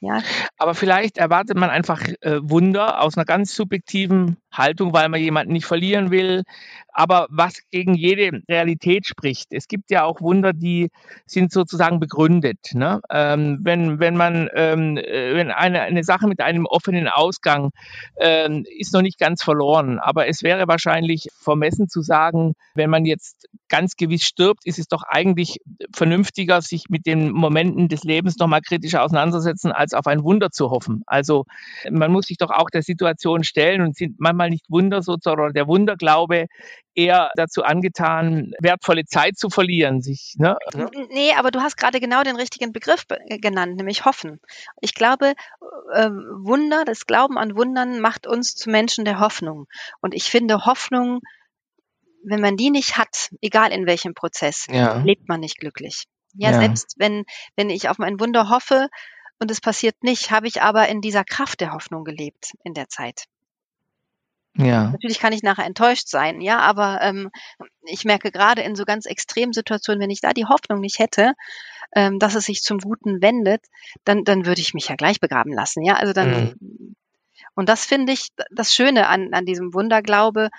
Ja. 0.00 0.22
Aber 0.56 0.74
vielleicht 0.74 1.18
erwartet 1.18 1.58
man 1.58 1.68
einfach 1.68 2.00
äh, 2.22 2.38
Wunder 2.42 3.02
aus 3.02 3.18
einer 3.18 3.26
ganz 3.26 3.54
subjektiven 3.54 4.38
Haltung, 4.50 4.94
weil 4.94 5.10
man 5.10 5.20
jemanden 5.20 5.52
nicht 5.52 5.66
verlieren 5.66 6.10
will. 6.10 6.42
Aber 6.88 7.26
was 7.28 7.60
gegen 7.70 7.94
jede 7.94 8.40
Realität 8.48 9.06
spricht. 9.06 9.52
Es 9.52 9.68
gibt 9.68 9.90
ja 9.90 10.04
auch 10.04 10.22
Wunder, 10.22 10.54
die 10.54 10.90
sind 11.26 11.52
sozusagen 11.52 12.00
begründet. 12.00 12.58
Ne? 12.72 13.02
Ähm, 13.10 13.58
wenn, 13.62 14.00
wenn 14.00 14.16
man, 14.16 14.48
ähm, 14.54 14.96
äh, 14.96 15.34
wenn 15.34 15.50
eine, 15.50 15.82
eine 15.82 16.02
Sache 16.02 16.26
mit 16.26 16.40
einem 16.40 16.64
offenen 16.64 17.06
Ausgang 17.06 17.70
ähm, 18.18 18.64
ist 18.78 18.94
noch 18.94 19.02
nicht 19.02 19.18
ganz 19.18 19.42
verloren. 19.42 19.98
Aber 19.98 20.28
es 20.28 20.42
wäre 20.42 20.66
wahrscheinlich 20.66 21.28
vermessen 21.38 21.88
zu 21.88 22.00
sagen, 22.00 22.54
wenn 22.74 22.88
man 22.88 23.04
jetzt 23.04 23.48
ganz 23.70 23.96
gewiss 23.96 24.24
stirbt, 24.24 24.66
ist 24.66 24.78
es 24.78 24.88
doch 24.88 25.02
eigentlich 25.02 25.60
vernünftiger, 25.94 26.60
sich 26.60 26.90
mit 26.90 27.06
den 27.06 27.30
Momenten 27.30 27.88
des 27.88 28.04
Lebens 28.04 28.36
nochmal 28.36 28.60
kritischer 28.60 29.02
auseinandersetzen, 29.02 29.72
als 29.72 29.94
auf 29.94 30.06
ein 30.06 30.22
Wunder 30.22 30.50
zu 30.50 30.70
hoffen. 30.70 31.02
Also 31.06 31.46
man 31.90 32.12
muss 32.12 32.26
sich 32.26 32.36
doch 32.36 32.50
auch 32.50 32.68
der 32.68 32.82
Situation 32.82 33.44
stellen 33.44 33.80
und 33.80 33.96
sind 33.96 34.20
manchmal 34.20 34.50
nicht 34.50 34.66
Wunder 34.68 35.02
sozusagen 35.02 35.40
oder 35.40 35.52
der 35.52 35.68
Wunderglaube 35.68 36.46
eher 36.94 37.30
dazu 37.36 37.62
angetan, 37.62 38.52
wertvolle 38.60 39.04
Zeit 39.04 39.38
zu 39.38 39.48
verlieren. 39.48 40.02
Sich, 40.02 40.34
ne? 40.38 40.56
Nee, 41.10 41.32
aber 41.38 41.50
du 41.50 41.60
hast 41.60 41.76
gerade 41.76 42.00
genau 42.00 42.22
den 42.22 42.36
richtigen 42.36 42.72
Begriff 42.72 43.06
genannt, 43.40 43.76
nämlich 43.76 44.04
hoffen. 44.04 44.40
Ich 44.80 44.94
glaube, 44.94 45.34
äh, 45.92 46.10
Wunder, 46.10 46.84
das 46.84 47.06
Glauben 47.06 47.38
an 47.38 47.56
Wundern 47.56 48.00
macht 48.00 48.26
uns 48.26 48.54
zu 48.54 48.70
Menschen 48.70 49.04
der 49.04 49.20
Hoffnung. 49.20 49.66
Und 50.00 50.14
ich 50.14 50.24
finde 50.24 50.66
Hoffnung 50.66 51.20
wenn 52.22 52.40
man 52.40 52.56
die 52.56 52.70
nicht 52.70 52.96
hat, 52.96 53.30
egal 53.40 53.72
in 53.72 53.86
welchem 53.86 54.14
Prozess, 54.14 54.66
ja. 54.68 54.98
lebt 54.98 55.28
man 55.28 55.40
nicht 55.40 55.58
glücklich. 55.58 56.04
Ja, 56.34 56.52
ja, 56.52 56.60
selbst 56.60 56.94
wenn, 56.98 57.24
wenn 57.56 57.70
ich 57.70 57.88
auf 57.88 57.98
mein 57.98 58.20
Wunder 58.20 58.48
hoffe 58.48 58.88
und 59.38 59.50
es 59.50 59.60
passiert 59.60 60.02
nicht, 60.02 60.30
habe 60.30 60.46
ich 60.46 60.62
aber 60.62 60.88
in 60.88 61.00
dieser 61.00 61.24
Kraft 61.24 61.60
der 61.60 61.72
Hoffnung 61.72 62.04
gelebt 62.04 62.52
in 62.62 62.74
der 62.74 62.88
Zeit. 62.88 63.24
Ja. 64.56 64.90
Natürlich 64.90 65.20
kann 65.20 65.32
ich 65.32 65.42
nachher 65.42 65.64
enttäuscht 65.64 66.08
sein, 66.08 66.40
ja, 66.40 66.58
aber 66.58 67.00
ähm, 67.02 67.30
ich 67.82 68.04
merke 68.04 68.30
gerade 68.30 68.62
in 68.62 68.74
so 68.74 68.84
ganz 68.84 69.06
extremen 69.06 69.52
Situationen, 69.52 70.00
wenn 70.00 70.10
ich 70.10 70.20
da 70.20 70.32
die 70.32 70.46
Hoffnung 70.46 70.80
nicht 70.80 70.98
hätte, 70.98 71.34
ähm, 71.94 72.18
dass 72.18 72.34
es 72.34 72.46
sich 72.46 72.62
zum 72.62 72.78
Guten 72.78 73.22
wendet, 73.22 73.64
dann, 74.04 74.24
dann 74.24 74.46
würde 74.46 74.60
ich 74.60 74.74
mich 74.74 74.88
ja 74.88 74.96
gleich 74.96 75.20
begraben 75.20 75.52
lassen, 75.52 75.84
ja. 75.84 75.94
Also 75.94 76.12
dann, 76.12 76.56
mhm. 76.60 76.96
und 77.54 77.68
das 77.68 77.84
finde 77.86 78.12
ich 78.12 78.28
das 78.50 78.74
Schöne 78.74 79.06
an, 79.06 79.32
an 79.32 79.46
diesem 79.46 79.72
Wunderglaube, 79.72 80.50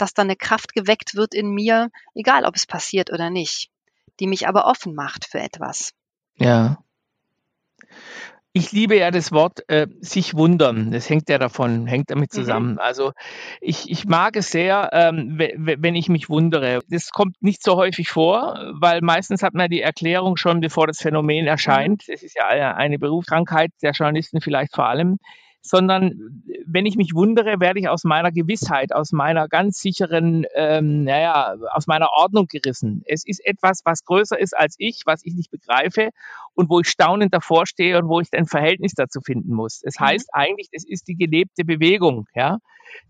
dass 0.00 0.14
dann 0.14 0.26
eine 0.26 0.36
Kraft 0.36 0.74
geweckt 0.74 1.14
wird 1.14 1.34
in 1.34 1.50
mir, 1.50 1.90
egal 2.14 2.44
ob 2.44 2.56
es 2.56 2.66
passiert 2.66 3.12
oder 3.12 3.30
nicht, 3.30 3.70
die 4.18 4.26
mich 4.26 4.48
aber 4.48 4.66
offen 4.66 4.94
macht 4.94 5.26
für 5.26 5.40
etwas. 5.40 5.92
Ja. 6.36 6.78
Ich 8.52 8.72
liebe 8.72 8.96
ja 8.96 9.12
das 9.12 9.30
Wort 9.30 9.60
äh, 9.68 9.86
sich 10.00 10.34
wundern. 10.34 10.90
Das 10.90 11.08
hängt 11.08 11.28
ja 11.28 11.38
davon, 11.38 11.86
hängt 11.86 12.10
damit 12.10 12.32
mhm. 12.32 12.36
zusammen. 12.36 12.72
Mhm. 12.72 12.78
Also 12.80 13.12
ich, 13.60 13.88
ich 13.88 14.06
mag 14.06 14.34
es 14.34 14.50
sehr, 14.50 14.90
ähm, 14.92 15.38
wenn 15.38 15.94
ich 15.94 16.08
mich 16.08 16.28
wundere. 16.28 16.80
Das 16.88 17.10
kommt 17.10 17.40
nicht 17.40 17.62
so 17.62 17.76
häufig 17.76 18.08
vor, 18.08 18.72
weil 18.80 19.02
meistens 19.02 19.44
hat 19.44 19.54
man 19.54 19.70
die 19.70 19.82
Erklärung 19.82 20.36
schon, 20.36 20.60
bevor 20.60 20.88
das 20.88 20.98
Phänomen 20.98 21.46
erscheint. 21.46 22.08
Es 22.08 22.22
mhm. 22.22 22.26
ist 22.26 22.36
ja 22.36 22.74
eine 22.74 22.98
Berufskrankheit 22.98 23.70
der 23.82 23.92
Journalisten 23.92 24.40
vielleicht 24.40 24.74
vor 24.74 24.86
allem 24.86 25.18
sondern 25.62 26.42
wenn 26.66 26.86
ich 26.86 26.96
mich 26.96 27.14
wundere, 27.14 27.60
werde 27.60 27.80
ich 27.80 27.88
aus 27.88 28.04
meiner 28.04 28.32
Gewissheit, 28.32 28.92
aus 28.94 29.12
meiner 29.12 29.48
ganz 29.48 29.78
sicheren, 29.78 30.46
ähm, 30.54 31.04
naja, 31.04 31.54
aus 31.72 31.86
meiner 31.86 32.10
Ordnung 32.12 32.46
gerissen. 32.46 33.02
Es 33.06 33.26
ist 33.26 33.44
etwas, 33.44 33.80
was 33.84 34.04
größer 34.04 34.38
ist 34.38 34.56
als 34.56 34.76
ich, 34.78 35.02
was 35.04 35.24
ich 35.24 35.34
nicht 35.34 35.50
begreife 35.50 36.10
und 36.54 36.70
wo 36.70 36.80
ich 36.80 36.88
staunend 36.88 37.34
davor 37.34 37.66
stehe 37.66 37.98
und 37.98 38.08
wo 38.08 38.20
ich 38.20 38.32
ein 38.32 38.46
Verhältnis 38.46 38.94
dazu 38.94 39.20
finden 39.20 39.52
muss. 39.52 39.82
Es 39.84 39.98
mhm. 39.98 40.04
heißt 40.04 40.28
eigentlich, 40.32 40.68
es 40.72 40.86
ist 40.86 41.08
die 41.08 41.16
gelebte 41.16 41.64
Bewegung, 41.64 42.26
ja, 42.34 42.58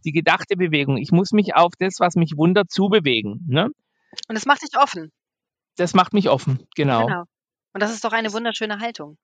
die 0.05 0.13
gedachte 0.13 0.57
Bewegung. 0.57 0.97
Ich 0.97 1.13
muss 1.13 1.33
mich 1.33 1.55
auf 1.55 1.73
das, 1.79 2.01
was 2.01 2.17
mich 2.17 2.37
wundert, 2.37 2.71
zubewegen. 2.71 3.45
Ne? 3.49 3.67
Und 4.29 4.35
das 4.35 4.47
macht 4.47 4.63
dich 4.63 4.79
offen. 4.79 5.13
Das 5.77 5.95
macht 5.95 6.13
mich 6.13 6.29
offen, 6.29 6.67
genau. 6.75 7.07
genau. 7.07 7.25
Und 7.73 7.83
das 7.83 7.93
ist 7.93 8.05
doch 8.05 8.13
eine 8.13 8.33
wunderschöne 8.33 8.81
Haltung. 8.81 9.17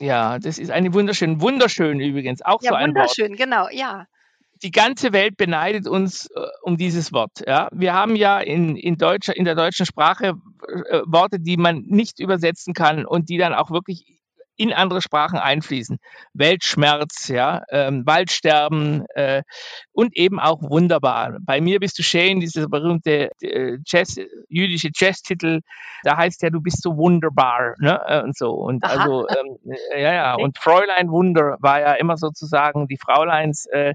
Ja, 0.00 0.38
das 0.38 0.58
ist 0.58 0.70
eine 0.70 0.92
wunderschön, 0.92 1.40
wunderschön 1.40 2.00
übrigens, 2.00 2.42
auch 2.42 2.62
ja, 2.62 2.70
so 2.70 2.74
ein 2.74 2.88
wunderschön, 2.88 3.30
Wort. 3.30 3.38
genau, 3.38 3.68
ja. 3.70 4.06
Die 4.62 4.70
ganze 4.70 5.12
Welt 5.12 5.36
beneidet 5.36 5.86
uns 5.86 6.26
äh, 6.26 6.40
um 6.62 6.76
dieses 6.76 7.12
Wort. 7.12 7.44
Ja, 7.46 7.68
wir 7.72 7.92
haben 7.92 8.16
ja 8.16 8.40
in, 8.40 8.76
in, 8.76 8.96
Deutsch, 8.96 9.28
in 9.28 9.44
der 9.44 9.54
deutschen 9.54 9.84
Sprache 9.84 10.34
äh, 10.88 11.00
Worte, 11.06 11.38
die 11.38 11.56
man 11.56 11.82
nicht 11.86 12.18
übersetzen 12.18 12.72
kann 12.72 13.04
und 13.04 13.28
die 13.28 13.36
dann 13.36 13.52
auch 13.52 13.70
wirklich 13.70 14.04
in 14.56 14.72
andere 14.72 15.02
Sprachen 15.02 15.38
einfließen. 15.38 15.98
Weltschmerz, 16.32 17.28
ja, 17.28 17.62
ähm, 17.70 18.06
Waldsterben 18.06 19.04
äh, 19.14 19.42
und 19.92 20.16
eben 20.16 20.38
auch 20.38 20.62
wunderbar. 20.62 21.38
Bei 21.40 21.60
mir 21.60 21.80
bist 21.80 21.98
du 21.98 22.02
Shane, 22.02 22.40
dieser 22.40 22.68
berühmte 22.68 23.30
äh, 23.40 23.78
Jazz, 23.84 24.16
jüdische 24.48 24.90
Jazztitel, 24.94 25.60
da 26.04 26.16
heißt 26.16 26.42
ja, 26.42 26.50
du 26.50 26.60
bist 26.60 26.82
so 26.82 26.96
wunderbar, 26.96 27.74
ne? 27.78 28.00
Äh, 28.06 28.22
und 28.22 28.36
so. 28.36 28.52
Und 28.52 28.84
Aha. 28.84 28.92
also, 28.92 29.26
ähm, 29.28 29.58
äh, 29.92 30.02
ja, 30.02 30.12
ja. 30.12 30.34
Und 30.44 30.58
Fräulein 30.58 31.10
Wunder 31.10 31.56
war 31.60 31.80
ja 31.80 31.94
immer 31.94 32.16
sozusagen 32.16 32.86
die 32.88 32.98
Frauleins, 32.98 33.66
äh, 33.66 33.94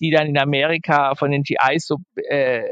die 0.00 0.10
dann 0.10 0.26
in 0.26 0.38
Amerika 0.38 1.14
von 1.14 1.30
den 1.30 1.42
GIs 1.42 1.86
so, 1.86 1.98
äh, 2.14 2.62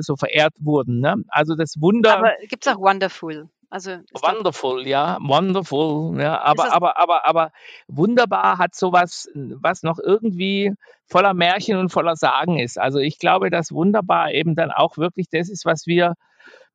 so 0.00 0.16
verehrt 0.16 0.54
wurden. 0.60 1.00
Ne? 1.00 1.16
Also 1.28 1.54
das 1.54 1.80
Wunder. 1.80 2.18
Aber 2.18 2.32
gibt 2.48 2.66
es 2.66 2.72
auch 2.72 2.78
Wonderful? 2.78 3.48
Also 3.74 3.90
wonderful, 4.12 4.86
ja, 4.86 5.18
wonderful, 5.20 6.20
ja, 6.20 6.40
aber 6.40 6.72
aber 6.72 6.96
aber 6.96 7.26
aber 7.26 7.50
wunderbar 7.88 8.58
hat 8.58 8.72
sowas, 8.76 9.28
was 9.34 9.82
noch 9.82 9.98
irgendwie 9.98 10.72
voller 11.06 11.34
Märchen 11.34 11.76
und 11.78 11.88
voller 11.88 12.14
Sagen 12.14 12.60
ist. 12.60 12.78
Also 12.78 13.00
ich 13.00 13.18
glaube, 13.18 13.50
dass 13.50 13.72
wunderbar 13.72 14.30
eben 14.30 14.54
dann 14.54 14.70
auch 14.70 14.96
wirklich 14.96 15.26
das 15.28 15.50
ist, 15.50 15.66
was 15.66 15.88
wir 15.88 16.14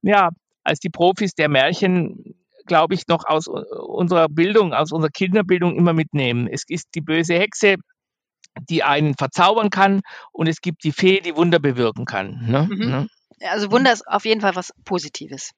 ja 0.01 0.31
als 0.65 0.81
die 0.81 0.89
Profis 0.89 1.35
der 1.35 1.47
Märchen 1.47 2.35
glaube 2.65 2.95
ich 2.95 3.07
noch 3.07 3.23
aus 3.25 3.47
unserer 3.47 4.27
Bildung, 4.27 4.73
aus 4.73 4.91
unserer 4.91 5.11
Kinderbildung 5.11 5.77
immer 5.77 5.93
mitnehmen. 5.93 6.49
Es 6.51 6.65
ist 6.67 6.89
die 6.95 7.01
böse 7.01 7.35
Hexe, 7.35 7.75
die 8.69 8.83
einen 8.83 9.15
verzaubern 9.15 9.69
kann 9.69 10.01
und 10.33 10.47
es 10.47 10.59
gibt 10.59 10.83
die 10.83 10.91
Fee, 10.91 11.21
die 11.21 11.37
Wunder 11.37 11.59
bewirken 11.59 12.03
kann. 12.03 12.45
Ne? 12.45 12.67
Mhm. 12.69 12.89
Ne? 12.89 13.07
Also 13.49 13.71
Wunder 13.71 13.93
ist 13.93 14.05
auf 14.05 14.25
jeden 14.25 14.41
Fall 14.41 14.57
was 14.57 14.73
Positives. 14.83 15.51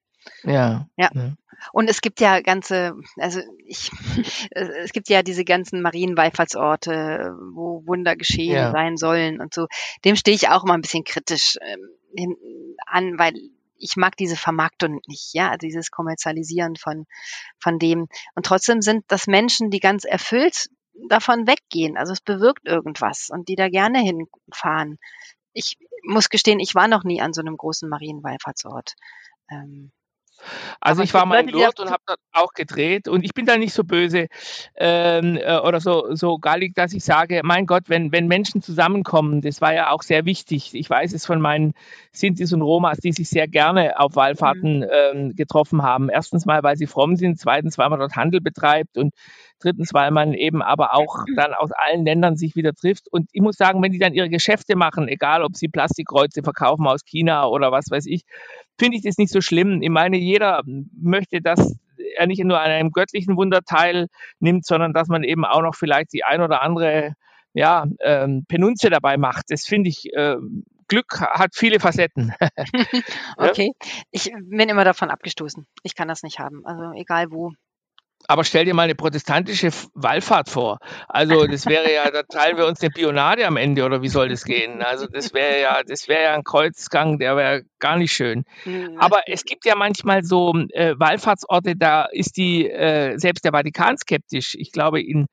Ja. 0.43 0.87
Ja. 0.97 1.09
Und 1.73 1.89
es 1.89 2.01
gibt 2.01 2.19
ja 2.19 2.41
ganze, 2.41 2.95
also 3.17 3.41
ich, 3.65 3.91
es 4.51 4.91
gibt 4.91 5.09
ja 5.09 5.23
diese 5.23 5.45
ganzen 5.45 5.81
Marienwallfahrtsorte, 5.81 7.35
wo 7.53 7.85
Wunder 7.85 8.15
geschehen 8.15 8.55
ja. 8.55 8.71
sein 8.71 8.97
sollen 8.97 9.39
und 9.39 9.53
so. 9.53 9.67
Dem 10.05 10.15
stehe 10.15 10.35
ich 10.35 10.49
auch 10.49 10.63
mal 10.63 10.73
ein 10.73 10.81
bisschen 10.81 11.03
kritisch 11.03 11.57
ähm, 11.61 12.35
an, 12.85 13.17
weil 13.17 13.35
ich 13.77 13.95
mag 13.95 14.15
diese 14.15 14.35
Vermarktung 14.35 15.01
nicht, 15.07 15.33
ja, 15.33 15.49
also 15.49 15.65
dieses 15.65 15.89
Kommerzialisieren 15.89 16.75
von, 16.75 17.07
von 17.59 17.79
dem. 17.79 18.07
Und 18.35 18.45
trotzdem 18.45 18.81
sind 18.81 19.05
das 19.07 19.27
Menschen, 19.27 19.71
die 19.71 19.79
ganz 19.79 20.05
erfüllt 20.05 20.69
davon 21.09 21.47
weggehen. 21.47 21.97
Also 21.97 22.13
es 22.13 22.21
bewirkt 22.21 22.67
irgendwas 22.67 23.29
und 23.31 23.47
die 23.47 23.55
da 23.55 23.69
gerne 23.69 23.99
hinfahren. 23.99 24.99
Ich 25.53 25.77
muss 26.03 26.29
gestehen, 26.29 26.59
ich 26.59 26.75
war 26.75 26.87
noch 26.87 27.03
nie 27.03 27.21
an 27.21 27.33
so 27.33 27.41
einem 27.41 27.57
großen 27.57 27.89
Marienwallfahrtsort. 27.89 28.95
Ähm, 29.49 29.91
also 30.79 31.03
ich 31.03 31.13
war 31.13 31.25
mal 31.25 31.41
in 31.41 31.49
Lourdes 31.49 31.79
und 31.79 31.91
habe 31.91 32.01
dort 32.05 32.19
auch 32.33 32.53
gedreht 32.53 33.07
und 33.07 33.23
ich 33.23 33.33
bin 33.33 33.45
da 33.45 33.57
nicht 33.57 33.73
so 33.73 33.83
böse 33.83 34.27
ähm, 34.75 35.37
äh, 35.37 35.59
oder 35.59 35.79
so, 35.79 36.15
so 36.15 36.37
gallig, 36.37 36.73
dass 36.75 36.93
ich 36.93 37.03
sage, 37.03 37.41
mein 37.43 37.65
Gott, 37.65 37.83
wenn, 37.87 38.11
wenn 38.11 38.27
Menschen 38.27 38.61
zusammenkommen, 38.61 39.41
das 39.41 39.61
war 39.61 39.73
ja 39.73 39.91
auch 39.91 40.01
sehr 40.01 40.25
wichtig. 40.25 40.73
Ich 40.73 40.89
weiß 40.89 41.13
es 41.13 41.25
von 41.25 41.41
meinen 41.41 41.73
Sintis 42.11 42.53
und 42.53 42.61
Romas, 42.61 42.97
die 42.97 43.13
sich 43.13 43.29
sehr 43.29 43.47
gerne 43.47 43.99
auf 43.99 44.15
Wallfahrten 44.15 44.79
mhm. 44.79 44.87
ähm, 44.91 45.35
getroffen 45.35 45.83
haben. 45.83 46.09
Erstens 46.09 46.45
mal, 46.45 46.63
weil 46.63 46.77
sie 46.77 46.87
fromm 46.87 47.15
sind, 47.15 47.39
zweitens, 47.39 47.77
weil 47.77 47.89
man 47.89 47.99
dort 47.99 48.15
Handel 48.15 48.41
betreibt 48.41 48.97
und 48.97 49.13
drittens, 49.61 49.93
weil 49.93 50.11
man 50.11 50.33
eben 50.33 50.61
aber 50.61 50.93
auch 50.95 51.23
dann 51.35 51.53
aus 51.53 51.69
allen 51.71 52.05
Ländern 52.05 52.35
sich 52.35 52.55
wieder 52.55 52.73
trifft. 52.73 53.07
Und 53.11 53.29
ich 53.31 53.41
muss 53.41 53.55
sagen, 53.55 53.81
wenn 53.81 53.91
die 53.91 53.99
dann 53.99 54.13
ihre 54.13 54.29
Geschäfte 54.29 54.75
machen, 54.75 55.07
egal 55.07 55.43
ob 55.43 55.55
sie 55.55 55.67
Plastikkreuze 55.67 56.41
verkaufen 56.43 56.87
aus 56.87 57.05
China 57.05 57.47
oder 57.47 57.71
was 57.71 57.85
weiß 57.89 58.07
ich, 58.07 58.23
finde 58.81 58.97
ich 58.97 59.03
das 59.03 59.19
nicht 59.19 59.31
so 59.31 59.41
schlimm. 59.41 59.83
Ich 59.83 59.91
meine, 59.91 60.17
jeder 60.17 60.63
möchte, 60.99 61.39
dass 61.39 61.77
er 62.17 62.25
nicht 62.25 62.43
nur 62.43 62.59
an 62.59 62.71
einem 62.71 62.91
göttlichen 62.91 63.37
Wunder 63.37 63.61
teilnimmt, 63.61 64.65
sondern 64.65 64.91
dass 64.91 65.07
man 65.07 65.23
eben 65.23 65.45
auch 65.45 65.61
noch 65.61 65.75
vielleicht 65.75 66.13
die 66.13 66.23
ein 66.23 66.41
oder 66.41 66.63
andere 66.63 67.13
ja, 67.53 67.85
ähm, 67.99 68.45
Penunze 68.47 68.89
dabei 68.89 69.17
macht. 69.17 69.45
Das 69.49 69.65
finde 69.65 69.89
ich, 69.89 70.11
äh, 70.13 70.37
Glück 70.87 71.21
hat 71.21 71.51
viele 71.53 71.79
Facetten. 71.79 72.33
okay, 73.37 73.71
ich 74.09 74.31
bin 74.49 74.67
immer 74.67 74.83
davon 74.83 75.11
abgestoßen. 75.11 75.67
Ich 75.83 75.93
kann 75.93 76.07
das 76.07 76.23
nicht 76.23 76.39
haben. 76.39 76.65
Also 76.65 76.91
egal 76.99 77.27
wo. 77.29 77.51
Aber 78.27 78.43
stell 78.43 78.65
dir 78.65 78.73
mal 78.73 78.83
eine 78.83 78.95
protestantische 78.95 79.71
Wallfahrt 79.93 80.49
vor. 80.49 80.79
Also 81.07 81.45
das 81.47 81.65
wäre 81.65 81.91
ja, 81.91 82.09
da 82.11 82.23
teilen 82.23 82.57
wir 82.57 82.65
uns 82.65 82.81
eine 82.81 82.89
Bionade 82.89 83.45
am 83.45 83.57
Ende 83.57 83.83
oder 83.83 84.01
wie 84.01 84.07
soll 84.07 84.29
das 84.29 84.43
gehen? 84.43 84.81
Also 84.81 85.07
das 85.07 85.33
wäre 85.33 85.61
ja, 85.61 85.81
das 85.83 86.07
wäre 86.07 86.23
ja 86.23 86.33
ein 86.33 86.43
Kreuzgang, 86.43 87.19
der 87.19 87.35
wäre 87.35 87.63
gar 87.79 87.97
nicht 87.97 88.13
schön. 88.13 88.43
Hm, 88.63 88.97
Aber 88.97 89.23
es 89.27 89.43
gibt 89.43 89.65
ja 89.65 89.75
manchmal 89.75 90.23
so 90.23 90.53
äh, 90.69 90.95
Wallfahrtsorte, 90.97 91.75
da 91.75 92.05
ist 92.05 92.37
die 92.37 92.69
äh, 92.69 93.17
selbst 93.17 93.43
der 93.43 93.51
Vatikan 93.51 93.97
skeptisch. 93.97 94.55
Ich 94.57 94.71
glaube, 94.71 95.01
in, 95.01 95.27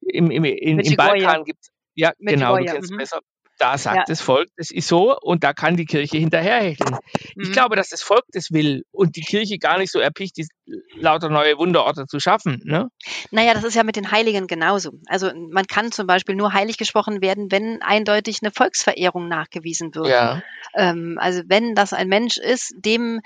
im, 0.00 0.30
im, 0.30 0.44
in, 0.44 0.78
im 0.78 0.96
Balkan 0.96 1.44
gibt 1.44 1.60
es 1.62 1.72
ja, 1.94 2.12
genau, 2.18 2.56
du 2.56 2.64
kennst 2.64 2.90
mhm. 2.90 2.96
besser. 2.96 3.20
Da 3.62 3.78
sagt 3.78 3.96
ja. 3.96 4.04
das 4.08 4.20
Volk, 4.20 4.48
das 4.56 4.72
ist 4.72 4.88
so 4.88 5.16
und 5.16 5.44
da 5.44 5.52
kann 5.52 5.76
die 5.76 5.84
Kirche 5.84 6.18
hinterherhecheln. 6.18 6.96
Mhm. 7.36 7.42
Ich 7.44 7.52
glaube, 7.52 7.76
dass 7.76 7.90
das 7.90 8.02
Volk 8.02 8.24
das 8.32 8.50
will 8.50 8.82
und 8.90 9.14
die 9.14 9.20
Kirche 9.20 9.56
gar 9.58 9.78
nicht 9.78 9.92
so 9.92 10.00
erpicht 10.00 10.36
ist, 10.40 10.50
lauter 10.96 11.28
neue 11.28 11.56
Wunderorte 11.58 12.06
zu 12.06 12.18
schaffen. 12.18 12.60
Ne? 12.64 12.88
Naja, 13.30 13.54
das 13.54 13.62
ist 13.62 13.76
ja 13.76 13.84
mit 13.84 13.94
den 13.94 14.10
Heiligen 14.10 14.48
genauso. 14.48 14.90
Also 15.06 15.30
man 15.50 15.68
kann 15.68 15.92
zum 15.92 16.08
Beispiel 16.08 16.34
nur 16.34 16.52
heilig 16.52 16.76
gesprochen 16.76 17.22
werden, 17.22 17.52
wenn 17.52 17.82
eindeutig 17.82 18.40
eine 18.42 18.50
Volksverehrung 18.50 19.28
nachgewiesen 19.28 19.94
wird. 19.94 20.08
Ja. 20.08 20.42
Ähm, 20.74 21.18
also 21.20 21.42
wenn 21.46 21.76
das 21.76 21.92
ein 21.92 22.08
Mensch 22.08 22.38
ist, 22.38 22.74
dem 22.76 23.20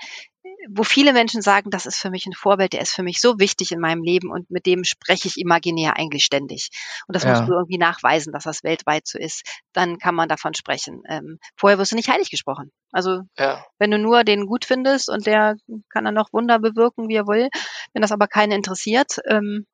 wo 0.69 0.83
viele 0.83 1.13
Menschen 1.13 1.41
sagen, 1.41 1.69
das 1.69 1.85
ist 1.85 1.97
für 1.97 2.09
mich 2.09 2.25
ein 2.25 2.33
Vorbild, 2.33 2.73
der 2.73 2.81
ist 2.81 2.93
für 2.93 3.03
mich 3.03 3.19
so 3.19 3.39
wichtig 3.39 3.71
in 3.71 3.79
meinem 3.79 4.03
Leben 4.03 4.31
und 4.31 4.49
mit 4.49 4.65
dem 4.65 4.83
spreche 4.83 5.27
ich 5.27 5.37
imaginär 5.37 5.97
eigentlich 5.97 6.25
ständig. 6.25 6.69
Und 7.07 7.15
das 7.15 7.23
ja. 7.23 7.31
musst 7.31 7.49
du 7.49 7.53
irgendwie 7.53 7.77
nachweisen, 7.77 8.33
dass 8.33 8.43
das 8.43 8.63
weltweit 8.63 9.07
so 9.07 9.17
ist. 9.17 9.43
Dann 9.73 9.97
kann 9.97 10.15
man 10.15 10.29
davon 10.29 10.53
sprechen. 10.53 11.01
Ähm, 11.07 11.39
vorher 11.55 11.77
wirst 11.77 11.91
du 11.91 11.95
nicht 11.95 12.09
heilig 12.09 12.29
gesprochen. 12.29 12.71
Also 12.91 13.21
ja. 13.37 13.63
wenn 13.79 13.91
du 13.91 13.99
nur 13.99 14.23
den 14.23 14.45
gut 14.45 14.65
findest 14.65 15.09
und 15.09 15.25
der 15.25 15.55
kann 15.89 16.05
dann 16.05 16.15
noch 16.15 16.33
Wunder 16.33 16.59
bewirken, 16.59 17.09
wie 17.09 17.15
er 17.15 17.27
will, 17.27 17.49
wenn 17.93 18.01
das 18.01 18.11
aber 18.11 18.27
keinen 18.27 18.51
interessiert, 18.51 19.19
ähm, 19.27 19.65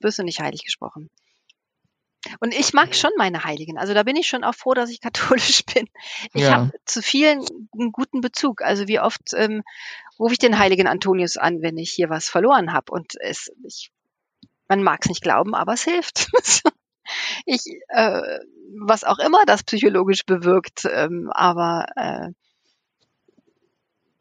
wirst 0.00 0.18
du 0.18 0.22
nicht 0.22 0.40
heilig 0.40 0.64
gesprochen. 0.64 1.10
Und 2.40 2.54
ich 2.54 2.72
mag 2.72 2.94
schon 2.94 3.10
meine 3.16 3.44
Heiligen. 3.44 3.78
Also 3.78 3.94
da 3.94 4.02
bin 4.02 4.16
ich 4.16 4.28
schon 4.28 4.44
auch 4.44 4.54
froh, 4.54 4.74
dass 4.74 4.90
ich 4.90 5.00
katholisch 5.00 5.64
bin. 5.64 5.88
Ich 6.34 6.42
ja. 6.42 6.52
habe 6.52 6.72
zu 6.84 7.02
vielen 7.02 7.44
einen 7.72 7.92
guten 7.92 8.20
Bezug. 8.20 8.62
Also 8.62 8.88
wie 8.88 9.00
oft 9.00 9.32
ähm, 9.34 9.62
rufe 10.18 10.32
ich 10.32 10.38
den 10.38 10.58
heiligen 10.58 10.86
Antonius 10.86 11.36
an, 11.36 11.62
wenn 11.62 11.78
ich 11.78 11.90
hier 11.90 12.10
was 12.10 12.28
verloren 12.28 12.72
habe. 12.72 12.92
Und 12.92 13.14
es, 13.20 13.50
ich, 13.64 13.90
man 14.68 14.82
mag 14.82 15.00
es 15.02 15.08
nicht 15.08 15.22
glauben, 15.22 15.54
aber 15.54 15.72
es 15.74 15.84
hilft. 15.84 16.30
ich, 17.46 17.62
äh, 17.88 18.38
was 18.78 19.04
auch 19.04 19.18
immer 19.18 19.44
das 19.46 19.62
psychologisch 19.62 20.24
bewirkt, 20.26 20.84
ähm, 20.84 21.30
aber 21.32 21.86
äh, 21.96 22.28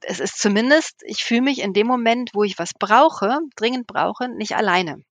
es 0.01 0.19
ist 0.19 0.39
zumindest, 0.39 1.03
ich 1.05 1.23
fühle 1.23 1.41
mich 1.41 1.59
in 1.59 1.73
dem 1.73 1.85
Moment, 1.85 2.31
wo 2.33 2.43
ich 2.43 2.57
was 2.57 2.73
brauche, 2.73 3.39
dringend 3.57 3.85
brauche, 3.85 4.29
nicht 4.29 4.55
alleine. 4.55 5.03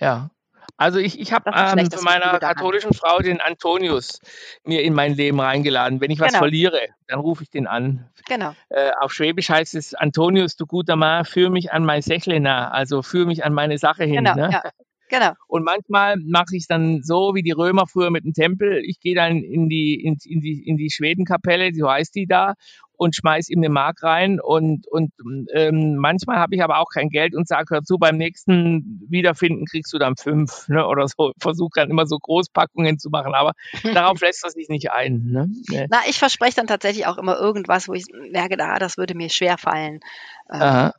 Ja, 0.00 0.30
also 0.76 0.98
ich, 0.98 1.20
ich 1.20 1.32
habe 1.32 1.50
ähm, 1.54 1.90
von 1.90 2.04
meiner 2.04 2.38
katholischen 2.38 2.92
Frau 2.92 3.18
den 3.18 3.40
Antonius 3.40 4.20
mir 4.64 4.82
in 4.82 4.94
mein 4.94 5.14
Leben 5.14 5.40
reingeladen. 5.40 6.00
Wenn 6.00 6.10
ich 6.10 6.18
was 6.18 6.28
genau. 6.28 6.40
verliere, 6.40 6.80
dann 7.06 7.20
rufe 7.20 7.42
ich 7.44 7.50
den 7.50 7.66
an. 7.66 8.08
Genau. 8.26 8.54
Äh, 8.68 8.90
auf 9.00 9.12
Schwäbisch 9.12 9.48
heißt 9.48 9.74
es, 9.74 9.94
Antonius, 9.94 10.56
du 10.56 10.66
guter 10.66 10.96
Mann, 10.96 11.24
führ 11.24 11.50
mich 11.50 11.72
an 11.72 11.84
mein 11.84 12.02
Sächlena, 12.02 12.70
also 12.70 13.02
führ 13.02 13.26
mich 13.26 13.44
an 13.44 13.52
meine 13.52 13.78
Sache 13.78 14.04
hin. 14.04 14.24
Genau, 14.24 14.34
ne? 14.34 14.50
ja. 14.52 14.62
Genau. 15.12 15.32
Und 15.46 15.62
manchmal 15.62 16.16
mache 16.16 16.56
ich 16.56 16.62
es 16.62 16.66
dann 16.68 17.02
so 17.02 17.34
wie 17.34 17.42
die 17.42 17.50
Römer 17.50 17.86
früher 17.86 18.10
mit 18.10 18.24
dem 18.24 18.32
Tempel. 18.32 18.82
Ich 18.82 18.98
gehe 18.98 19.14
dann 19.14 19.42
in 19.42 19.68
die, 19.68 20.02
in, 20.02 20.16
in, 20.24 20.40
die, 20.40 20.66
in 20.66 20.78
die 20.78 20.88
Schwedenkapelle, 20.88 21.74
so 21.74 21.90
heißt 21.90 22.14
die 22.14 22.26
da, 22.26 22.54
und 22.96 23.16
schmeiß 23.16 23.48
ihm 23.48 23.58
eine 23.58 23.68
Mark 23.68 24.02
rein. 24.02 24.40
Und, 24.40 24.86
und 24.88 25.12
ähm, 25.54 25.96
manchmal 25.96 26.38
habe 26.38 26.54
ich 26.54 26.62
aber 26.62 26.78
auch 26.78 26.88
kein 26.92 27.08
Geld 27.08 27.34
und 27.34 27.48
sage, 27.48 27.74
hör 27.74 27.82
zu, 27.82 27.98
beim 27.98 28.16
nächsten 28.16 29.06
Wiederfinden 29.08 29.66
kriegst 29.66 29.92
du 29.92 29.98
dann 29.98 30.16
fünf 30.16 30.68
ne, 30.68 30.86
oder 30.86 31.06
so. 31.08 31.32
Versuche 31.40 31.72
dann 31.74 31.90
immer 31.90 32.06
so 32.06 32.18
Großpackungen 32.18 32.98
zu 32.98 33.10
machen, 33.10 33.34
aber 33.34 33.52
darauf 33.94 34.20
lässt 34.20 34.44
er 34.44 34.50
sich 34.50 34.68
nicht 34.68 34.90
ein. 34.90 35.24
Ne? 35.24 35.48
Nee. 35.68 35.86
Na, 35.90 35.98
ich 36.08 36.18
verspreche 36.18 36.56
dann 36.56 36.66
tatsächlich 36.66 37.06
auch 37.06 37.18
immer 37.18 37.38
irgendwas, 37.38 37.88
wo 37.88 37.94
ich 37.94 38.06
merke, 38.30 38.56
da, 38.56 38.78
das 38.78 38.96
würde 38.96 39.14
mir 39.14 39.30
schwer 39.30 39.58
fallen. 39.58 40.00
Ähm, 40.52 40.92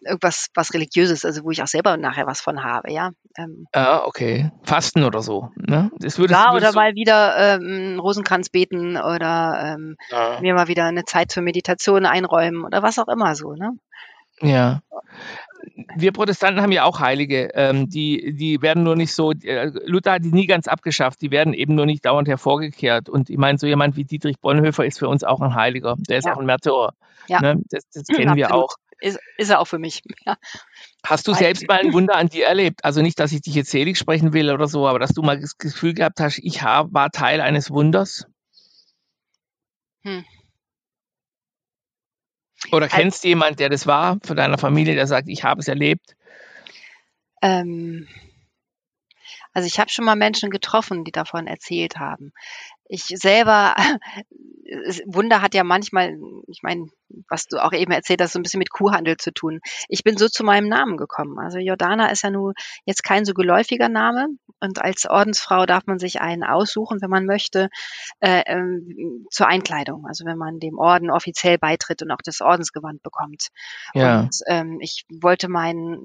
irgendwas 0.00 0.48
was 0.54 0.74
religiöses, 0.74 1.24
also 1.24 1.44
wo 1.44 1.50
ich 1.50 1.62
auch 1.62 1.66
selber 1.66 1.96
nachher 1.96 2.26
was 2.26 2.40
von 2.40 2.62
habe, 2.62 2.92
ja. 2.92 3.10
Ähm, 3.36 3.66
ah, 3.72 4.02
okay. 4.04 4.50
Fasten 4.62 5.04
oder 5.04 5.22
so, 5.22 5.50
ne? 5.56 5.90
Das 5.98 6.18
würde, 6.18 6.34
ja, 6.34 6.52
oder 6.52 6.72
mal 6.72 6.94
wieder 6.94 7.36
ähm, 7.60 7.98
Rosenkranz 8.00 8.48
beten 8.48 8.96
oder 8.96 9.76
ähm, 9.76 9.96
ja. 10.10 10.38
mir 10.40 10.54
mal 10.54 10.68
wieder 10.68 10.84
eine 10.84 11.04
Zeit 11.04 11.30
zur 11.30 11.42
Meditation 11.42 12.06
einräumen 12.06 12.64
oder 12.64 12.82
was 12.82 12.98
auch 12.98 13.08
immer 13.08 13.34
so, 13.34 13.52
ne? 13.52 13.72
Ja. 14.40 14.80
Wir 15.96 16.12
Protestanten 16.12 16.62
haben 16.62 16.72
ja 16.72 16.84
auch 16.84 17.00
Heilige, 17.00 17.50
ähm, 17.54 17.88
die, 17.88 18.34
die 18.34 18.62
werden 18.62 18.82
nur 18.82 18.96
nicht 18.96 19.14
so, 19.14 19.32
äh, 19.32 19.70
Luther 19.84 20.12
hat 20.12 20.24
die 20.24 20.32
nie 20.32 20.46
ganz 20.46 20.68
abgeschafft, 20.68 21.20
die 21.22 21.30
werden 21.30 21.54
eben 21.54 21.74
nur 21.74 21.86
nicht 21.86 22.04
dauernd 22.04 22.28
hervorgekehrt. 22.28 23.08
Und 23.08 23.30
ich 23.30 23.38
meine, 23.38 23.58
so 23.58 23.66
jemand 23.66 23.96
wie 23.96 24.04
Dietrich 24.04 24.38
Bonhoeffer 24.40 24.84
ist 24.84 24.98
für 24.98 25.08
uns 25.08 25.24
auch 25.24 25.40
ein 25.40 25.54
Heiliger, 25.54 25.96
der 26.08 26.18
ist 26.18 26.26
ja. 26.26 26.34
auch 26.34 26.38
ein 26.38 26.46
Märtyrer. 26.46 26.92
Ja. 27.28 27.40
Ne? 27.40 27.62
Das, 27.70 27.84
das 27.92 28.06
kennen 28.06 28.28
Absolut. 28.28 28.36
wir 28.36 28.54
auch. 28.54 28.76
Ist, 29.00 29.18
ist 29.36 29.50
er 29.50 29.60
auch 29.60 29.66
für 29.66 29.78
mich. 29.78 30.02
Ja. 30.24 30.36
Hast 31.04 31.28
du 31.28 31.34
selbst 31.34 31.68
mal 31.68 31.80
ein 31.80 31.92
Wunder 31.92 32.16
an 32.16 32.28
dir 32.28 32.46
erlebt? 32.46 32.84
Also 32.84 33.02
nicht, 33.02 33.18
dass 33.20 33.32
ich 33.32 33.42
dich 33.42 33.54
jetzt 33.54 33.70
selig 33.70 33.98
sprechen 33.98 34.32
will 34.32 34.50
oder 34.50 34.66
so, 34.66 34.86
aber 34.86 34.98
dass 34.98 35.12
du 35.12 35.22
mal 35.22 35.40
das 35.40 35.58
Gefühl 35.58 35.94
gehabt 35.94 36.20
hast, 36.20 36.38
ich 36.38 36.62
war 36.62 37.10
Teil 37.10 37.40
eines 37.40 37.70
Wunders? 37.70 38.26
Hm. 40.02 40.24
Oder 42.72 42.88
kennst 42.88 43.22
du 43.22 43.28
jemanden, 43.28 43.56
der 43.56 43.68
das 43.68 43.86
war, 43.86 44.18
von 44.24 44.36
deiner 44.36 44.58
Familie, 44.58 44.94
der 44.94 45.06
sagt, 45.06 45.28
ich 45.28 45.44
habe 45.44 45.60
es 45.60 45.68
erlebt? 45.68 46.16
Ähm, 47.42 48.08
also 49.52 49.66
ich 49.66 49.78
habe 49.78 49.90
schon 49.90 50.04
mal 50.04 50.16
Menschen 50.16 50.50
getroffen, 50.50 51.04
die 51.04 51.12
davon 51.12 51.46
erzählt 51.46 51.96
haben. 51.96 52.32
Ich 52.88 53.04
selber, 53.04 53.74
Wunder 55.06 55.42
hat 55.42 55.54
ja 55.54 55.64
manchmal, 55.64 56.18
ich 56.46 56.62
meine, 56.62 56.88
was 57.28 57.46
du 57.46 57.62
auch 57.62 57.72
eben 57.72 57.92
erzählt 57.92 58.20
hast, 58.20 58.32
so 58.32 58.38
ein 58.38 58.42
bisschen 58.42 58.58
mit 58.58 58.70
Kuhhandel 58.70 59.16
zu 59.16 59.32
tun. 59.32 59.60
Ich 59.88 60.04
bin 60.04 60.16
so 60.16 60.28
zu 60.28 60.44
meinem 60.44 60.68
Namen 60.68 60.96
gekommen. 60.96 61.38
Also 61.38 61.58
Jordana 61.58 62.10
ist 62.10 62.22
ja 62.22 62.30
nun 62.30 62.54
jetzt 62.84 63.02
kein 63.02 63.24
so 63.24 63.34
geläufiger 63.34 63.88
Name 63.88 64.28
und 64.60 64.82
als 64.82 65.06
Ordensfrau 65.08 65.66
darf 65.66 65.86
man 65.86 65.98
sich 65.98 66.20
einen 66.20 66.44
aussuchen, 66.44 67.00
wenn 67.02 67.10
man 67.10 67.26
möchte, 67.26 67.68
äh, 68.20 68.42
ähm, 68.46 69.26
zur 69.30 69.48
Einkleidung. 69.48 70.06
Also 70.06 70.24
wenn 70.24 70.38
man 70.38 70.58
dem 70.58 70.78
Orden 70.78 71.10
offiziell 71.10 71.58
beitritt 71.58 72.02
und 72.02 72.10
auch 72.10 72.22
das 72.24 72.40
Ordensgewand 72.40 73.02
bekommt. 73.02 73.48
Ja. 73.94 74.20
Und 74.20 74.36
ähm, 74.46 74.78
ich 74.80 75.04
wollte 75.10 75.48
meinen 75.48 75.98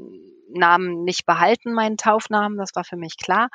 Namen 0.54 1.04
nicht 1.04 1.26
behalten, 1.26 1.74
meinen 1.74 1.98
Taufnamen, 1.98 2.58
das 2.58 2.72
war 2.76 2.84
für 2.84 2.98
mich 2.98 3.18
klar 3.18 3.50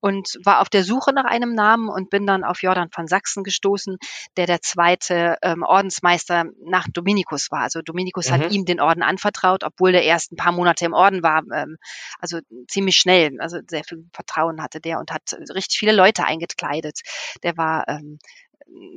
und 0.00 0.38
war 0.44 0.60
auf 0.60 0.68
der 0.68 0.82
Suche 0.82 1.12
nach 1.12 1.24
einem 1.24 1.54
Namen 1.54 1.88
und 1.88 2.10
bin 2.10 2.26
dann 2.26 2.42
auf 2.42 2.62
Jordan 2.62 2.88
von 2.90 3.06
Sachsen 3.06 3.44
gestoßen, 3.44 3.98
der 4.36 4.46
der 4.46 4.62
zweite 4.62 5.36
ähm, 5.42 5.62
Ordensmeister 5.62 6.46
nach 6.64 6.88
Dominikus 6.92 7.50
war. 7.50 7.60
Also 7.60 7.82
Dominikus 7.82 8.28
mhm. 8.28 8.34
hat 8.34 8.52
ihm 8.52 8.64
den 8.64 8.80
Orden 8.80 9.02
anvertraut, 9.02 9.64
obwohl 9.64 9.92
der 9.92 10.04
erst 10.04 10.32
ein 10.32 10.36
paar 10.36 10.52
Monate 10.52 10.84
im 10.84 10.92
Orden 10.92 11.22
war. 11.22 11.42
Ähm, 11.54 11.76
also 12.18 12.38
ziemlich 12.68 12.96
schnell, 12.96 13.40
also 13.40 13.58
sehr 13.68 13.84
viel 13.84 14.04
Vertrauen 14.12 14.62
hatte 14.62 14.80
der 14.80 14.98
und 14.98 15.10
hat 15.10 15.22
richtig 15.54 15.78
viele 15.78 15.92
Leute 15.92 16.24
eingekleidet. 16.24 17.00
Der 17.42 17.56
war 17.56 17.88
ähm, 17.88 18.18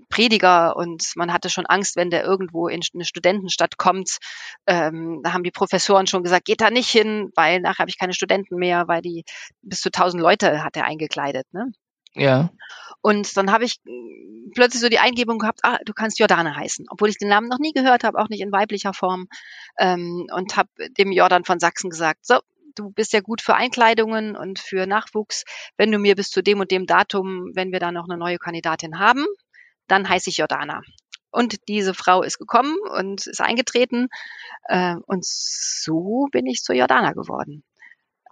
Prediger 0.10 0.76
und 0.76 1.14
man 1.16 1.34
hatte 1.34 1.50
schon 1.50 1.66
Angst, 1.66 1.96
wenn 1.96 2.10
der 2.10 2.24
irgendwo 2.24 2.68
in 2.68 2.82
eine 2.94 3.06
Studentenstadt 3.06 3.78
kommt. 3.78 4.18
Ähm, 4.68 5.22
da 5.24 5.34
haben 5.34 5.44
die 5.44 5.52
Professoren 5.52 6.08
schon 6.08 6.24
gesagt, 6.24 6.46
geht 6.46 6.62
da 6.62 6.70
nicht 6.70 6.90
hin, 6.90 7.32
weil 7.36 7.60
nachher 7.60 7.80
habe 7.80 7.90
ich 7.90 7.98
keine 7.98 8.14
Studenten 8.14 8.58
mehr, 8.58 8.88
weil 8.88 9.02
die 9.02 9.24
bis 9.62 9.82
zu 9.82 9.90
tausend 9.90 10.22
Leute 10.22 10.64
hat 10.64 10.78
er 10.78 10.86
eingekleidet. 10.86 11.52
Ne? 11.54 11.72
Ja. 12.16 12.50
Und 13.02 13.36
dann 13.36 13.52
habe 13.52 13.66
ich 13.66 13.82
mm, 13.84 14.52
plötzlich 14.56 14.82
so 14.82 14.90
die 14.90 15.00
Eingebung 15.00 15.40
gehabt, 15.40 15.60
ah, 15.64 15.78
du 15.86 15.94
kannst 15.94 16.20
Jordane 16.20 16.56
heißen, 16.56 16.86
obwohl 16.90 17.10
ich 17.10 17.18
den 17.18 17.28
Namen 17.30 17.50
noch 17.50 17.60
nie 17.60 17.74
gehört 17.74 18.04
habe, 18.04 18.20
auch 18.20 18.30
nicht 18.30 18.42
in 18.42 18.52
weiblicher 18.52 18.94
Form. 18.94 19.28
Ähm, 19.78 20.28
und 20.34 20.56
habe 20.56 20.70
dem 20.98 21.12
Jordan 21.12 21.44
von 21.44 21.60
Sachsen 21.60 21.90
gesagt, 21.90 22.26
so, 22.26 22.40
du 22.76 22.92
bist 22.92 23.14
ja 23.14 23.22
gut 23.22 23.42
für 23.42 23.56
Einkleidungen 23.56 24.36
und 24.36 24.60
für 24.60 24.88
Nachwuchs. 24.88 25.44
Wenn 25.78 25.92
du 25.92 26.00
mir 26.00 26.16
bis 26.16 26.30
zu 26.30 26.42
dem 26.42 26.60
und 26.60 26.72
dem 26.72 26.86
Datum, 26.86 27.52
wenn 27.54 27.72
wir 27.72 27.80
da 27.80 27.92
noch 27.92 28.08
eine 28.08 28.18
neue 28.18 28.38
Kandidatin 28.38 29.00
haben, 29.00 29.26
dann 29.88 30.08
heiße 30.08 30.30
ich 30.30 30.38
Jordana. 30.38 30.82
Und 31.32 31.68
diese 31.68 31.94
Frau 31.94 32.22
ist 32.22 32.38
gekommen 32.38 32.78
und 32.96 33.26
ist 33.26 33.42
eingetreten. 33.42 34.08
Äh, 34.66 34.96
und 35.08 35.26
so 35.26 36.28
bin 36.32 36.46
ich 36.46 36.62
zur 36.62 36.76
Jordana 36.76 37.12
geworden. 37.14 37.64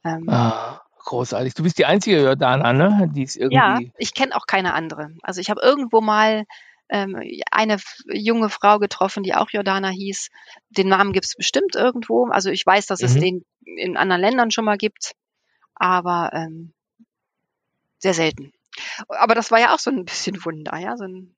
Ähm, 0.05 0.29
ah, 0.29 0.81
großartig. 1.03 1.53
Du 1.53 1.63
bist 1.63 1.77
die 1.77 1.85
einzige 1.85 2.21
Jordana, 2.21 2.73
ne? 2.73 3.09
Die 3.13 3.23
ist 3.23 3.35
irgendwie. 3.35 3.55
Ja, 3.55 3.79
ich 3.97 4.13
kenne 4.13 4.35
auch 4.35 4.45
keine 4.47 4.73
andere. 4.73 5.11
Also 5.21 5.41
ich 5.41 5.49
habe 5.49 5.61
irgendwo 5.61 6.01
mal 6.01 6.45
ähm, 6.89 7.21
eine 7.51 7.77
junge 8.11 8.49
Frau 8.49 8.79
getroffen, 8.79 9.23
die 9.23 9.33
auch 9.33 9.49
Jordana 9.49 9.89
hieß. 9.89 10.29
Den 10.69 10.89
Namen 10.89 11.13
gibt 11.13 11.25
es 11.25 11.35
bestimmt 11.35 11.75
irgendwo. 11.75 12.27
Also 12.27 12.49
ich 12.49 12.65
weiß, 12.65 12.85
dass 12.85 13.01
mhm. 13.01 13.05
es 13.07 13.13
den 13.15 13.45
in 13.65 13.97
anderen 13.97 14.21
Ländern 14.21 14.51
schon 14.51 14.65
mal 14.65 14.77
gibt, 14.77 15.13
aber 15.75 16.31
ähm, 16.33 16.73
sehr 17.99 18.13
selten. 18.13 18.51
Aber 19.07 19.35
das 19.35 19.51
war 19.51 19.59
ja 19.59 19.73
auch 19.73 19.79
so 19.79 19.89
ein 19.89 20.05
bisschen 20.05 20.43
Wunder, 20.43 20.77
ja, 20.77 20.97
so 20.97 21.05
ein 21.05 21.35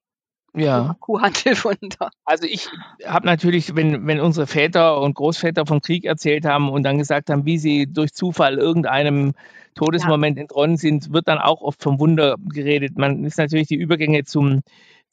ja. 0.56 0.96
Kuhhandelwunder. 1.00 2.12
Also 2.26 2.46
ich 2.46 2.70
habe 3.06 3.26
natürlich, 3.26 3.76
wenn, 3.76 4.06
wenn 4.08 4.20
unsere 4.20 4.48
Väter 4.48 5.02
und 5.02 5.16
Großväter 5.16 5.66
vom 5.66 5.82
Krieg 5.82 6.06
erzählt 6.06 6.46
haben 6.46 6.70
und 6.70 6.84
dann 6.84 6.98
gesagt 6.98 7.30
haben, 7.30 7.46
wie 7.46 7.58
sie 7.58 7.88
durch 7.88 8.14
Zufall 8.14 8.58
irgendeinem 8.58 9.34
Todesmoment 9.76 10.38
ja. 10.38 10.44
entronnen 10.44 10.78
sind, 10.78 11.12
wird 11.12 11.28
dann 11.28 11.40
auch 11.40 11.62
oft 11.62 11.82
vom 11.82 12.00
Wunder 12.00 12.36
geredet. 12.46 12.98
Man 12.98 13.24
ist 13.24 13.38
natürlich 13.38 13.68
die 13.68 13.76
Übergänge 13.76 14.24
zum 14.24 14.62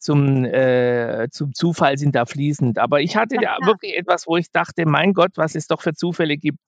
zum, 0.00 0.44
äh, 0.44 1.28
zum 1.30 1.54
Zufall 1.54 1.98
sind 1.98 2.14
da 2.14 2.24
fließend. 2.24 2.78
Aber 2.78 3.00
ich 3.00 3.16
hatte 3.16 3.36
ja, 3.36 3.56
da 3.60 3.66
wirklich 3.66 3.96
etwas, 3.96 4.26
wo 4.26 4.36
ich 4.36 4.50
dachte, 4.50 4.86
mein 4.86 5.12
Gott, 5.12 5.32
was 5.36 5.54
es 5.54 5.66
doch 5.66 5.82
für 5.82 5.92
Zufälle 5.92 6.36
gibt. 6.36 6.58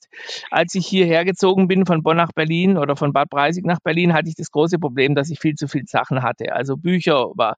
Als 0.50 0.74
ich 0.74 0.86
hierher 0.86 1.24
gezogen 1.24 1.68
bin 1.68 1.86
von 1.86 2.02
Bonn 2.02 2.18
nach 2.18 2.32
Berlin 2.32 2.76
oder 2.76 2.96
von 2.96 3.14
Bad 3.14 3.30
Breisig 3.30 3.64
nach 3.64 3.80
Berlin, 3.82 4.12
hatte 4.12 4.28
ich 4.28 4.34
das 4.34 4.50
große 4.50 4.78
Problem, 4.78 5.14
dass 5.14 5.30
ich 5.30 5.40
viel 5.40 5.54
zu 5.54 5.66
viel 5.66 5.84
Sachen 5.86 6.22
hatte. 6.22 6.52
Also 6.52 6.76
Bücher 6.76 7.30
war, 7.34 7.56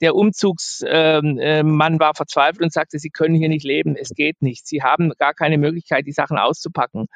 der 0.00 0.14
Umzugsmann 0.14 1.38
äh, 1.38 1.60
äh, 1.60 2.00
war 2.00 2.14
verzweifelt 2.14 2.62
und 2.62 2.72
sagte, 2.72 3.00
sie 3.00 3.10
können 3.10 3.34
hier 3.34 3.48
nicht 3.48 3.64
leben, 3.64 3.96
es 3.96 4.10
geht 4.10 4.40
nicht. 4.40 4.66
Sie 4.68 4.82
haben 4.82 5.12
gar 5.18 5.34
keine 5.34 5.58
Möglichkeit, 5.58 6.06
die 6.06 6.12
Sachen 6.12 6.38
auszupacken. 6.38 7.06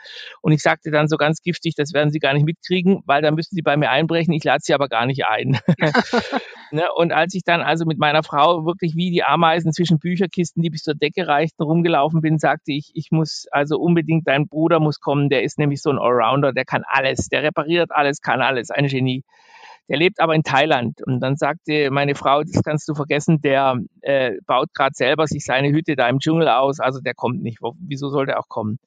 Und 0.42 0.50
ich 0.52 0.62
sagte 0.62 0.90
dann 0.90 1.06
so 1.06 1.16
ganz 1.16 1.42
giftig, 1.42 1.74
das 1.76 1.92
werden 1.92 2.10
sie 2.10 2.18
gar 2.18 2.34
nicht 2.34 2.44
mitkriegen, 2.44 3.02
weil 3.06 3.22
dann 3.22 3.34
müssen 3.36 3.54
sie 3.54 3.62
bei 3.62 3.76
mir 3.76 3.90
einbrechen, 3.90 4.34
ich 4.34 4.42
lade 4.42 4.62
sie 4.62 4.74
aber 4.74 4.88
gar 4.88 5.06
nicht 5.06 5.26
ein. 5.26 5.60
ne? 6.72 6.92
Und 6.96 7.12
als 7.12 7.34
ich 7.34 7.44
dann 7.44 7.60
also 7.60 7.84
mit 7.84 7.99
meiner 8.00 8.22
Frau 8.24 8.64
wirklich 8.64 8.96
wie 8.96 9.10
die 9.10 9.22
Ameisen 9.22 9.72
zwischen 9.72 10.00
Bücherkisten, 10.00 10.62
die 10.62 10.70
bis 10.70 10.82
zur 10.82 10.94
Decke 10.94 11.28
reichten, 11.28 11.62
rumgelaufen 11.62 12.22
bin, 12.22 12.38
sagte 12.38 12.72
ich, 12.72 12.90
ich 12.94 13.12
muss 13.12 13.46
also 13.52 13.78
unbedingt, 13.78 14.26
dein 14.26 14.48
Bruder 14.48 14.80
muss 14.80 14.98
kommen, 15.00 15.28
der 15.28 15.44
ist 15.44 15.58
nämlich 15.58 15.82
so 15.82 15.90
ein 15.90 15.98
Allrounder, 15.98 16.52
der 16.52 16.64
kann 16.64 16.82
alles, 16.86 17.28
der 17.28 17.42
repariert 17.42 17.90
alles, 17.92 18.20
kann 18.22 18.40
alles, 18.40 18.70
ein 18.70 18.86
Genie. 18.86 19.22
Der 19.88 19.98
lebt 19.98 20.20
aber 20.20 20.34
in 20.34 20.44
Thailand. 20.44 21.02
Und 21.04 21.20
dann 21.20 21.36
sagte 21.36 21.90
meine 21.90 22.14
Frau, 22.14 22.42
das 22.42 22.62
kannst 22.62 22.88
du 22.88 22.94
vergessen, 22.94 23.40
der 23.40 23.76
äh, 24.02 24.36
baut 24.46 24.72
gerade 24.72 24.94
selber 24.94 25.26
sich 25.26 25.44
seine 25.44 25.70
Hütte 25.70 25.94
da 25.96 26.08
im 26.08 26.20
Dschungel 26.20 26.48
aus, 26.48 26.80
also 26.80 27.00
der 27.00 27.14
kommt 27.14 27.42
nicht. 27.42 27.58
Wieso 27.80 28.08
soll 28.08 28.26
der 28.26 28.38
auch 28.38 28.48
kommen? 28.48 28.78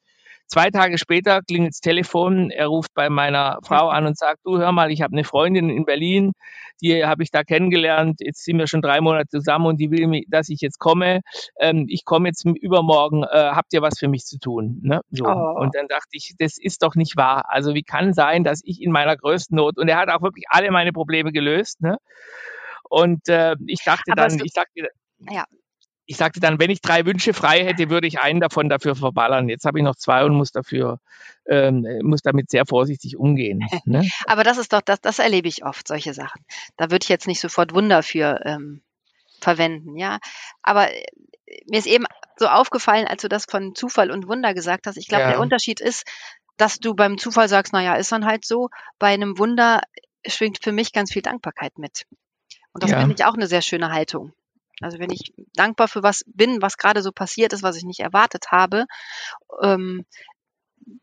Zwei 0.54 0.70
Tage 0.70 1.00
später 1.00 1.42
klingelt 1.42 1.72
das 1.72 1.80
Telefon, 1.80 2.52
er 2.52 2.68
ruft 2.68 2.94
bei 2.94 3.10
meiner 3.10 3.58
Frau 3.64 3.90
an 3.90 4.06
und 4.06 4.16
sagt, 4.16 4.42
du 4.44 4.60
hör 4.60 4.72
mal, 4.72 4.92
ich 4.92 5.02
habe 5.02 5.14
eine 5.14 5.24
Freundin 5.24 5.68
in 5.72 5.84
Berlin, 5.84 6.34
die 6.80 7.04
habe 7.04 7.24
ich 7.24 7.32
da 7.32 7.44
kennengelernt, 7.44 8.18
jetzt 8.20 8.46
sind 8.46 8.60
wir 8.60 8.68
schon 8.68 8.84
drei 8.84 9.02
Monate 9.02 9.30
zusammen 9.30 9.66
und 9.66 9.78
die 9.78 9.90
will, 9.90 10.22
dass 10.28 10.50
ich 10.50 10.62
jetzt 10.62 10.78
komme. 10.78 11.22
Ähm, 11.60 11.88
ich 11.90 12.06
komme 12.06 12.28
jetzt 12.28 12.46
übermorgen, 12.46 13.24
äh, 13.24 13.50
habt 13.50 13.74
ihr 13.74 13.82
was 13.82 13.98
für 13.98 14.08
mich 14.08 14.26
zu 14.26 14.38
tun? 14.38 14.78
Ne? 14.84 15.02
So. 15.10 15.26
Oh. 15.26 15.60
Und 15.60 15.74
dann 15.74 15.88
dachte 15.88 16.10
ich, 16.12 16.36
das 16.38 16.60
ist 16.60 16.84
doch 16.84 16.94
nicht 16.94 17.18
wahr. 17.18 17.46
Also 17.48 17.74
wie 17.74 17.82
kann 17.82 18.14
sein, 18.14 18.44
dass 18.44 18.62
ich 18.64 18.80
in 18.80 18.92
meiner 18.92 19.18
größten 19.18 19.56
Not, 19.56 19.80
und 19.80 19.88
er 19.88 19.98
hat 19.98 20.10
auch 20.10 20.22
wirklich 20.22 20.46
alle 20.50 20.70
meine 20.70 20.94
Probleme 20.94 21.32
gelöst, 21.32 21.82
ne? 21.82 21.98
Und 22.92 23.28
äh, 23.28 23.56
ich 23.66 23.84
dachte 23.84 24.12
Aber 24.12 24.28
dann, 24.28 24.40
ich 24.44 24.54
sagte, 24.54 24.90
ja 25.32 25.46
ich 26.06 26.18
sagte 26.18 26.40
dann, 26.40 26.60
wenn 26.60 26.70
ich 26.70 26.82
drei 26.82 27.06
Wünsche 27.06 27.34
frei 27.34 27.64
hätte, 27.64 27.90
würde 27.90 28.08
ich 28.08 28.20
einen 28.20 28.42
davon 28.42 28.68
dafür 28.70 28.96
verballern. 28.96 29.48
Jetzt 29.48 29.66
habe 29.66 29.80
ich 29.80 29.86
noch 29.86 29.96
zwei 29.96 30.26
und 30.26 30.36
muss 30.36 30.52
dafür, 30.52 31.00
ähm, 31.48 31.86
muss 32.04 32.22
damit 32.22 32.50
sehr 32.50 32.66
vorsichtig 32.66 33.18
umgehen. 33.18 33.62
Ne? 33.86 34.08
Aber 34.28 34.44
das 34.44 34.58
ist 34.58 34.72
doch, 34.72 34.82
das, 34.82 35.02
das 35.02 35.20
erlebe 35.20 35.48
ich 35.48 35.66
oft, 35.66 35.88
solche 35.88 36.14
Sachen. 36.14 36.46
Da 36.78 36.90
würde 36.90 37.04
ich 37.04 37.10
jetzt 37.10 37.28
nicht 37.28 37.42
sofort 37.42 37.74
Wunder 37.74 38.02
für 38.02 38.40
ähm, 38.46 38.82
verwenden, 39.42 39.98
ja. 39.98 40.20
Aber 40.62 40.90
äh, 40.92 41.04
mir 41.68 41.80
ist 41.80 41.88
eben 41.88 42.06
so 42.38 42.48
aufgefallen, 42.48 43.06
als 43.08 43.22
du 43.22 43.30
das 43.30 43.46
von 43.46 43.76
Zufall 43.76 44.10
und 44.10 44.28
Wunder 44.28 44.54
gesagt 44.54 44.88
hast. 44.88 44.98
Ich 44.98 45.08
glaube, 45.08 45.24
ja. 45.24 45.32
der 45.32 45.40
Unterschied 45.40 45.82
ist, 45.82 46.06
dass 46.58 46.80
du 46.80 46.94
beim 46.96 47.18
Zufall 47.18 47.50
sagst, 47.50 47.74
naja, 47.74 47.96
ist 47.96 48.12
dann 48.12 48.26
halt 48.26 48.46
so. 48.46 48.70
Bei 49.00 49.14
einem 49.14 49.38
Wunder 49.38 49.82
schwingt 50.26 50.64
für 50.64 50.72
mich 50.72 50.94
ganz 50.94 51.12
viel 51.12 51.22
Dankbarkeit 51.22 51.78
mit. 51.78 52.06
Und 52.72 52.84
das 52.84 52.92
ja. 52.92 53.00
finde 53.00 53.16
ich 53.18 53.26
auch 53.26 53.36
eine 53.36 53.48
sehr 53.48 53.62
schöne 53.62 53.92
Haltung. 53.92 54.34
Also 54.84 55.00
wenn 55.00 55.12
ich 55.12 55.34
dankbar 55.56 55.88
für 55.88 56.04
was 56.04 56.24
bin, 56.28 56.62
was 56.62 56.78
gerade 56.78 57.02
so 57.02 57.12
passiert 57.12 57.54
ist, 57.54 57.64
was 57.64 57.78
ich 57.78 57.84
nicht 57.84 58.00
erwartet 58.00 58.52
habe, 58.52 58.86
ähm, 59.62 60.06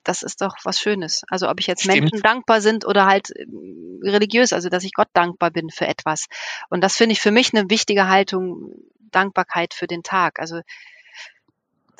das 0.05 0.23
ist 0.23 0.41
doch 0.41 0.57
was 0.65 0.79
Schönes. 0.79 1.23
Also 1.29 1.49
ob 1.49 1.61
ich 1.61 1.67
jetzt 1.67 1.83
Stimmt. 1.83 2.01
Menschen 2.01 2.23
dankbar 2.23 2.61
sind 2.61 2.87
oder 2.87 3.07
halt 3.07 3.31
ähm, 3.37 4.01
religiös, 4.03 4.53
also 4.53 4.69
dass 4.69 4.85
ich 4.85 4.93
Gott 4.93 5.09
dankbar 5.13 5.51
bin 5.51 5.71
für 5.71 5.87
etwas. 5.87 6.27
Und 6.69 6.83
das 6.83 6.97
finde 6.97 7.13
ich 7.13 7.21
für 7.21 7.31
mich 7.31 7.55
eine 7.55 7.71
wichtige 7.71 8.09
Haltung, 8.09 8.75
Dankbarkeit 9.11 9.75
für 9.75 9.87
den 9.87 10.03
Tag. 10.03 10.39
Also 10.39 10.61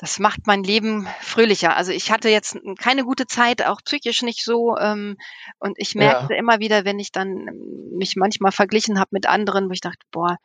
das 0.01 0.17
macht 0.17 0.47
mein 0.47 0.63
Leben 0.63 1.07
fröhlicher. 1.21 1.75
Also 1.75 1.91
ich 1.91 2.11
hatte 2.11 2.29
jetzt 2.29 2.57
keine 2.79 3.03
gute 3.03 3.27
Zeit, 3.27 3.63
auch 3.63 3.81
psychisch 3.83 4.23
nicht 4.23 4.43
so. 4.43 4.75
Ähm, 4.77 5.17
und 5.59 5.77
ich 5.77 5.93
merkte 5.93 6.33
ja. 6.33 6.39
immer 6.39 6.59
wieder, 6.59 6.85
wenn 6.85 6.99
ich 6.99 7.11
dann 7.11 7.45
mich 7.95 8.15
manchmal 8.15 8.51
verglichen 8.51 8.99
habe 8.99 9.09
mit 9.11 9.27
anderen, 9.27 9.69
wo 9.69 9.73
ich 9.73 9.81
dachte, 9.81 10.03
boah, 10.11 10.37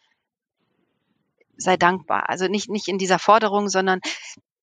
sei 1.56 1.76
dankbar. 1.76 2.28
Also 2.28 2.48
nicht, 2.48 2.68
nicht 2.68 2.88
in 2.88 2.98
dieser 2.98 3.18
Forderung, 3.18 3.68
sondern 3.68 4.00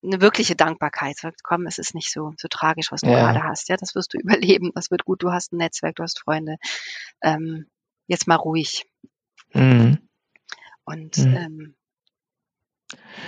eine 0.03 0.21
wirkliche 0.21 0.55
Dankbarkeit. 0.55 1.17
Komm, 1.43 1.65
es 1.65 1.77
ist 1.77 1.95
nicht 1.95 2.11
so, 2.11 2.33
so 2.37 2.47
tragisch, 2.47 2.91
was 2.91 3.01
du 3.01 3.09
ja. 3.09 3.19
gerade 3.19 3.43
hast. 3.43 3.69
Ja, 3.69 3.77
das 3.77 3.95
wirst 3.95 4.13
du 4.13 4.17
überleben. 4.19 4.71
Das 4.75 4.91
wird 4.91 5.05
gut. 5.05 5.23
Du 5.23 5.31
hast 5.31 5.53
ein 5.53 5.57
Netzwerk, 5.57 5.95
du 5.95 6.03
hast 6.03 6.19
Freunde. 6.19 6.57
Ähm, 7.21 7.67
jetzt 8.07 8.27
mal 8.27 8.35
ruhig. 8.35 8.85
Mhm. 9.53 10.09
Und 10.83 11.17
mhm. 11.17 11.35
Ähm, 11.35 11.75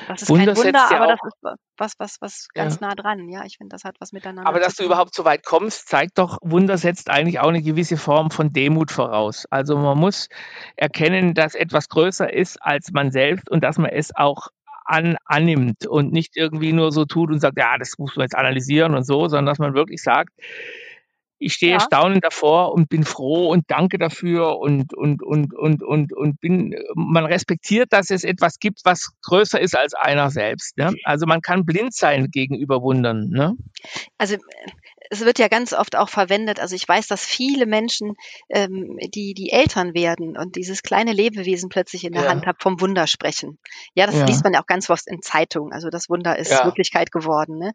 Das 0.07 0.23
ist 0.23 0.29
Wunder 0.29 0.53
kein 0.53 0.65
Wunder, 0.65 0.91
aber 0.91 1.07
das 1.07 1.19
auch, 1.21 1.27
ist 1.27 1.59
was, 1.77 1.93
was, 1.97 2.17
was 2.21 2.47
ganz 2.53 2.79
ja. 2.79 2.87
nah 2.87 2.95
dran. 2.95 3.29
Ja, 3.29 3.43
ich 3.45 3.57
finde, 3.57 3.73
das 3.73 3.83
hat 3.83 3.95
was 3.99 4.11
miteinander 4.11 4.47
Aber 4.47 4.59
dass 4.59 4.75
du 4.75 4.83
überhaupt 4.83 5.13
so 5.13 5.25
weit 5.25 5.45
kommst, 5.45 5.87
zeigt 5.87 6.17
doch, 6.17 6.37
Wunder 6.41 6.77
setzt 6.77 7.09
eigentlich 7.09 7.39
auch 7.39 7.49
eine 7.49 7.61
gewisse 7.61 7.97
Form 7.97 8.31
von 8.31 8.53
Demut 8.53 8.91
voraus. 8.91 9.45
Also 9.49 9.77
man 9.77 9.97
muss 9.97 10.29
erkennen, 10.75 11.33
dass 11.33 11.55
etwas 11.55 11.89
größer 11.89 12.31
ist 12.31 12.61
als 12.61 12.91
man 12.91 13.11
selbst 13.11 13.49
und 13.49 13.63
dass 13.63 13.77
man 13.77 13.91
es 13.91 14.15
auch 14.15 14.49
an, 14.85 15.17
annimmt 15.25 15.87
und 15.87 16.13
nicht 16.13 16.37
irgendwie 16.37 16.71
nur 16.71 16.91
so 16.91 17.05
tut 17.05 17.31
und 17.31 17.39
sagt, 17.39 17.57
ja, 17.57 17.77
das 17.77 17.97
muss 17.97 18.15
man 18.15 18.25
jetzt 18.25 18.35
analysieren 18.35 18.95
und 18.95 19.05
so, 19.05 19.27
sondern 19.27 19.47
dass 19.47 19.59
man 19.59 19.73
wirklich 19.73 20.01
sagt, 20.01 20.29
ich 21.37 21.53
stehe 21.53 21.73
Ja, 21.73 21.79
staunend 21.79 22.23
davor 22.23 22.73
und 22.73 22.89
bin 22.89 23.03
froh 23.03 23.49
und 23.49 23.65
danke 23.67 23.97
dafür 23.97 24.57
und, 24.57 24.93
und, 24.93 25.21
und, 25.21 25.53
und, 25.53 25.83
und, 25.83 26.13
und 26.13 26.39
bin, 26.39 26.75
man 26.95 27.25
respektiert, 27.25 27.91
dass 27.91 28.09
es 28.09 28.23
etwas 28.23 28.59
gibt, 28.59 28.81
was 28.85 29.09
größer 29.23 29.59
ist 29.59 29.77
als 29.77 29.93
einer 29.93 30.29
selbst. 30.29 30.77
Ne? 30.77 30.93
Also 31.03 31.25
man 31.25 31.41
kann 31.41 31.65
blind 31.65 31.93
sein 31.93 32.29
gegenüber 32.31 32.81
Wundern. 32.81 33.29
Ne? 33.29 33.55
also 34.17 34.37
es 35.09 35.21
wird 35.21 35.39
ja 35.39 35.47
ganz 35.47 35.73
oft 35.73 35.95
auch 35.95 36.09
verwendet. 36.09 36.59
Also 36.59 36.75
ich 36.75 36.87
weiß, 36.87 37.07
dass 37.07 37.25
viele 37.25 37.65
Menschen, 37.65 38.15
ähm, 38.49 38.97
die 39.13 39.33
die 39.33 39.51
Eltern 39.51 39.93
werden 39.93 40.37
und 40.37 40.55
dieses 40.55 40.83
kleine 40.83 41.13
Lebewesen 41.13 41.69
plötzlich 41.69 42.03
in 42.05 42.13
der 42.13 42.27
Hand 42.27 42.43
Ja, 42.43 42.47
haben, 42.47 42.57
vom 42.59 42.81
Wunder 42.81 43.07
sprechen. 43.07 43.59
Ja, 43.93 44.05
das 44.05 44.15
ja, 44.15 44.25
liest 44.25 44.43
man 44.43 44.53
ja 44.53 44.61
auch 44.61 44.67
ganz 44.67 44.89
oft 44.89 45.07
in 45.07 45.21
Zeitungen. 45.21 45.73
Also 45.73 45.89
das 45.89 46.09
Wunder 46.09 46.37
ist 46.37 46.51
ja. 46.51 46.65
Wirklichkeit 46.65 47.11
geworden. 47.11 47.57
Ne? 47.57 47.71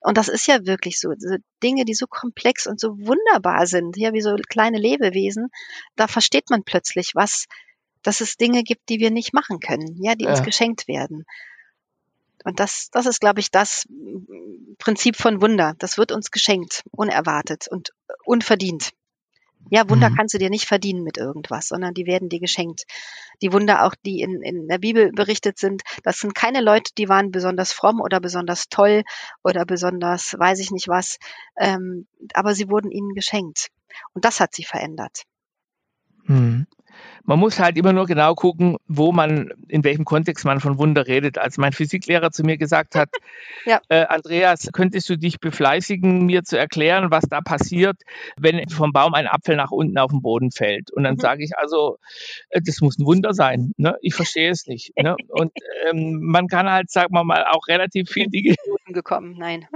Und 0.00 0.16
das 0.16 0.28
ist 0.28 0.46
ja 0.46 0.66
wirklich 0.66 1.00
so. 1.00 1.12
so 1.18 1.36
Dinge, 1.62 1.84
die 1.84 1.94
so 1.94 2.06
komplex 2.06 2.66
und 2.66 2.78
so 2.78 2.90
wunderbar 2.98 3.66
sind, 3.66 3.96
ja, 3.96 4.12
wie 4.12 4.20
so 4.20 4.36
kleine 4.48 4.78
Lebewesen, 4.78 5.48
da 5.96 6.06
versteht 6.06 6.50
man 6.50 6.62
plötzlich 6.64 7.12
was, 7.14 7.46
dass 8.02 8.20
es 8.20 8.36
Dinge 8.36 8.62
gibt, 8.62 8.88
die 8.88 8.98
wir 8.98 9.10
nicht 9.10 9.32
machen 9.32 9.60
können, 9.60 9.98
ja, 10.02 10.14
die 10.14 10.26
uns 10.26 10.42
geschenkt 10.42 10.86
werden. 10.86 11.24
Und 12.44 12.60
das, 12.60 12.90
das 12.92 13.06
ist, 13.06 13.20
glaube 13.20 13.40
ich, 13.40 13.50
das 13.50 13.86
Prinzip 14.78 15.16
von 15.16 15.40
Wunder. 15.40 15.74
Das 15.78 15.98
wird 15.98 16.12
uns 16.12 16.30
geschenkt, 16.30 16.84
unerwartet 16.92 17.68
und 17.68 17.90
unverdient. 18.24 18.92
Ja, 19.70 19.88
Wunder 19.88 20.10
Mhm. 20.10 20.14
kannst 20.14 20.34
du 20.34 20.38
dir 20.38 20.50
nicht 20.50 20.66
verdienen 20.66 21.02
mit 21.02 21.16
irgendwas, 21.16 21.68
sondern 21.68 21.94
die 21.94 22.06
werden 22.06 22.28
dir 22.28 22.40
geschenkt. 22.40 22.84
Die 23.42 23.52
Wunder 23.52 23.84
auch, 23.84 23.94
die 24.04 24.20
in, 24.20 24.42
in 24.42 24.68
der 24.68 24.78
Bibel 24.78 25.10
berichtet 25.12 25.58
sind, 25.58 25.82
das 26.02 26.18
sind 26.18 26.34
keine 26.34 26.60
Leute, 26.60 26.92
die 26.98 27.08
waren 27.08 27.30
besonders 27.30 27.72
fromm 27.72 28.00
oder 28.00 28.20
besonders 28.20 28.68
toll 28.68 29.02
oder 29.42 29.64
besonders 29.64 30.34
weiß 30.38 30.60
ich 30.60 30.70
nicht 30.70 30.88
was, 30.88 31.18
ähm, 31.58 32.06
aber 32.34 32.54
sie 32.54 32.68
wurden 32.68 32.90
ihnen 32.90 33.14
geschenkt. 33.14 33.68
Und 34.12 34.24
das 34.24 34.40
hat 34.40 34.54
sie 34.54 34.64
verändert. 34.64 35.22
Mhm. 36.26 36.66
Man 37.24 37.38
muss 37.38 37.58
halt 37.58 37.76
immer 37.78 37.92
nur 37.92 38.06
genau 38.06 38.34
gucken, 38.34 38.76
wo 38.86 39.12
man, 39.12 39.50
in 39.68 39.82
welchem 39.84 40.04
Kontext 40.04 40.44
man 40.44 40.60
von 40.60 40.78
Wunder 40.78 41.06
redet. 41.06 41.38
Als 41.38 41.56
mein 41.56 41.72
Physiklehrer 41.72 42.30
zu 42.30 42.42
mir 42.44 42.56
gesagt 42.58 42.94
hat, 42.94 43.08
Ja. 43.66 43.80
äh, 43.88 44.04
Andreas, 44.06 44.68
könntest 44.72 45.08
du 45.08 45.16
dich 45.16 45.40
befleißigen, 45.40 46.26
mir 46.26 46.44
zu 46.44 46.58
erklären, 46.58 47.10
was 47.10 47.24
da 47.24 47.40
passiert, 47.40 47.96
wenn 48.36 48.68
vom 48.68 48.92
Baum 48.92 49.14
ein 49.14 49.26
Apfel 49.26 49.56
nach 49.56 49.70
unten 49.70 49.96
auf 49.98 50.10
den 50.10 50.20
Boden 50.22 50.50
fällt? 50.50 50.90
Und 50.92 51.04
dann 51.04 51.14
Mhm. 51.14 51.20
sage 51.20 51.44
ich 51.44 51.56
also, 51.56 51.98
äh, 52.50 52.60
das 52.64 52.80
muss 52.80 52.98
ein 52.98 53.06
Wunder 53.06 53.32
sein. 53.34 53.72
Ne? 53.76 53.96
Ich 54.02 54.14
verstehe 54.14 54.50
es 54.50 54.66
nicht. 54.66 54.92
Ne? 54.96 55.16
Und 55.28 55.52
ähm, 55.88 56.20
man 56.22 56.48
kann 56.48 56.70
halt, 56.70 56.90
sagen 56.90 57.14
wir 57.14 57.24
mal, 57.24 57.44
auch 57.50 57.66
relativ 57.68 58.10
viel 58.10 58.28
Dinge 58.28 58.54
gekommen, 58.86 59.36
nein. 59.38 59.66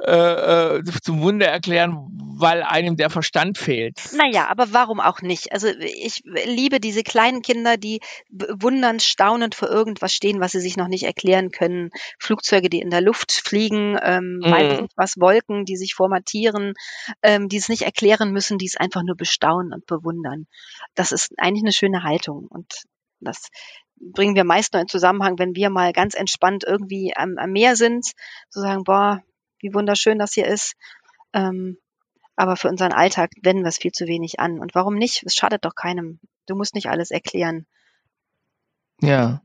Äh, 0.00 0.78
äh, 0.78 0.84
zum 1.02 1.20
Wunder 1.22 1.46
erklären, 1.46 1.96
weil 2.38 2.62
einem 2.62 2.96
der 2.96 3.10
Verstand 3.10 3.58
fehlt. 3.58 3.98
Naja, 4.12 4.46
aber 4.48 4.72
warum 4.72 5.00
auch 5.00 5.22
nicht? 5.22 5.52
Also 5.52 5.68
ich 5.68 6.22
liebe 6.24 6.80
diese 6.80 7.02
kleinen 7.02 7.42
Kinder, 7.42 7.76
die 7.76 8.00
wundernd, 8.30 9.02
staunend 9.02 9.54
vor 9.54 9.68
irgendwas 9.68 10.12
stehen, 10.12 10.40
was 10.40 10.52
sie 10.52 10.60
sich 10.60 10.76
noch 10.76 10.88
nicht 10.88 11.04
erklären 11.04 11.50
können. 11.50 11.90
Flugzeuge, 12.18 12.68
die 12.70 12.80
in 12.80 12.90
der 12.90 13.00
Luft 13.00 13.32
fliegen, 13.32 13.98
ähm, 14.02 14.40
Mhm. 14.44 14.88
was, 14.96 15.14
Wolken, 15.18 15.64
die 15.64 15.76
sich 15.76 15.94
formatieren, 15.94 16.74
ähm, 17.22 17.48
die 17.48 17.56
es 17.56 17.68
nicht 17.68 17.82
erklären 17.82 18.32
müssen, 18.32 18.58
die 18.58 18.66
es 18.66 18.76
einfach 18.76 19.02
nur 19.02 19.16
bestaunen 19.16 19.72
und 19.72 19.86
bewundern. 19.86 20.46
Das 20.94 21.12
ist 21.12 21.32
eigentlich 21.38 21.64
eine 21.64 21.72
schöne 21.72 22.02
Haltung 22.02 22.46
und 22.48 22.84
das 23.20 23.48
bringen 24.00 24.36
wir 24.36 24.44
meist 24.44 24.72
nur 24.72 24.82
in 24.82 24.88
Zusammenhang, 24.88 25.38
wenn 25.38 25.56
wir 25.56 25.70
mal 25.70 25.92
ganz 25.92 26.14
entspannt 26.14 26.64
irgendwie 26.64 27.12
am, 27.16 27.36
am 27.36 27.50
Meer 27.50 27.74
sind, 27.74 28.06
zu 28.48 28.60
sagen, 28.60 28.84
boah, 28.84 29.22
wie 29.60 29.74
wunderschön 29.74 30.18
das 30.18 30.32
hier 30.34 30.46
ist. 30.46 30.74
Ähm, 31.32 31.78
aber 32.36 32.56
für 32.56 32.68
unseren 32.68 32.92
Alltag 32.92 33.30
wenden 33.42 33.62
wir 33.62 33.68
es 33.68 33.78
viel 33.78 33.92
zu 33.92 34.06
wenig 34.06 34.38
an. 34.40 34.58
Und 34.60 34.74
warum 34.74 34.94
nicht? 34.94 35.22
Es 35.24 35.34
schadet 35.34 35.64
doch 35.64 35.74
keinem. 35.74 36.20
Du 36.46 36.54
musst 36.54 36.74
nicht 36.74 36.88
alles 36.88 37.10
erklären. 37.10 37.66
Ja. 39.00 39.42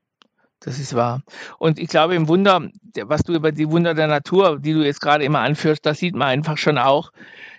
Das 0.65 0.79
ist 0.79 0.95
wahr. 0.95 1.23
Und 1.59 1.77
ich 1.77 1.89
glaube, 1.89 2.15
im 2.15 2.29
Wunder, 2.29 2.69
der- 2.81 3.09
was 3.09 3.23
du 3.23 3.33
über 3.33 3.51
die 3.51 3.69
Wunder 3.69 3.93
der 3.93 4.07
Natur, 4.07 4.59
die 4.61 4.71
du 4.71 4.81
jetzt 4.85 5.01
gerade 5.01 5.25
immer 5.25 5.39
anführst, 5.39 5.85
da 5.85 5.93
sieht 5.93 6.15
man 6.15 6.29
einfach 6.29 6.57
schon 6.57 6.77
auch, 6.77 7.11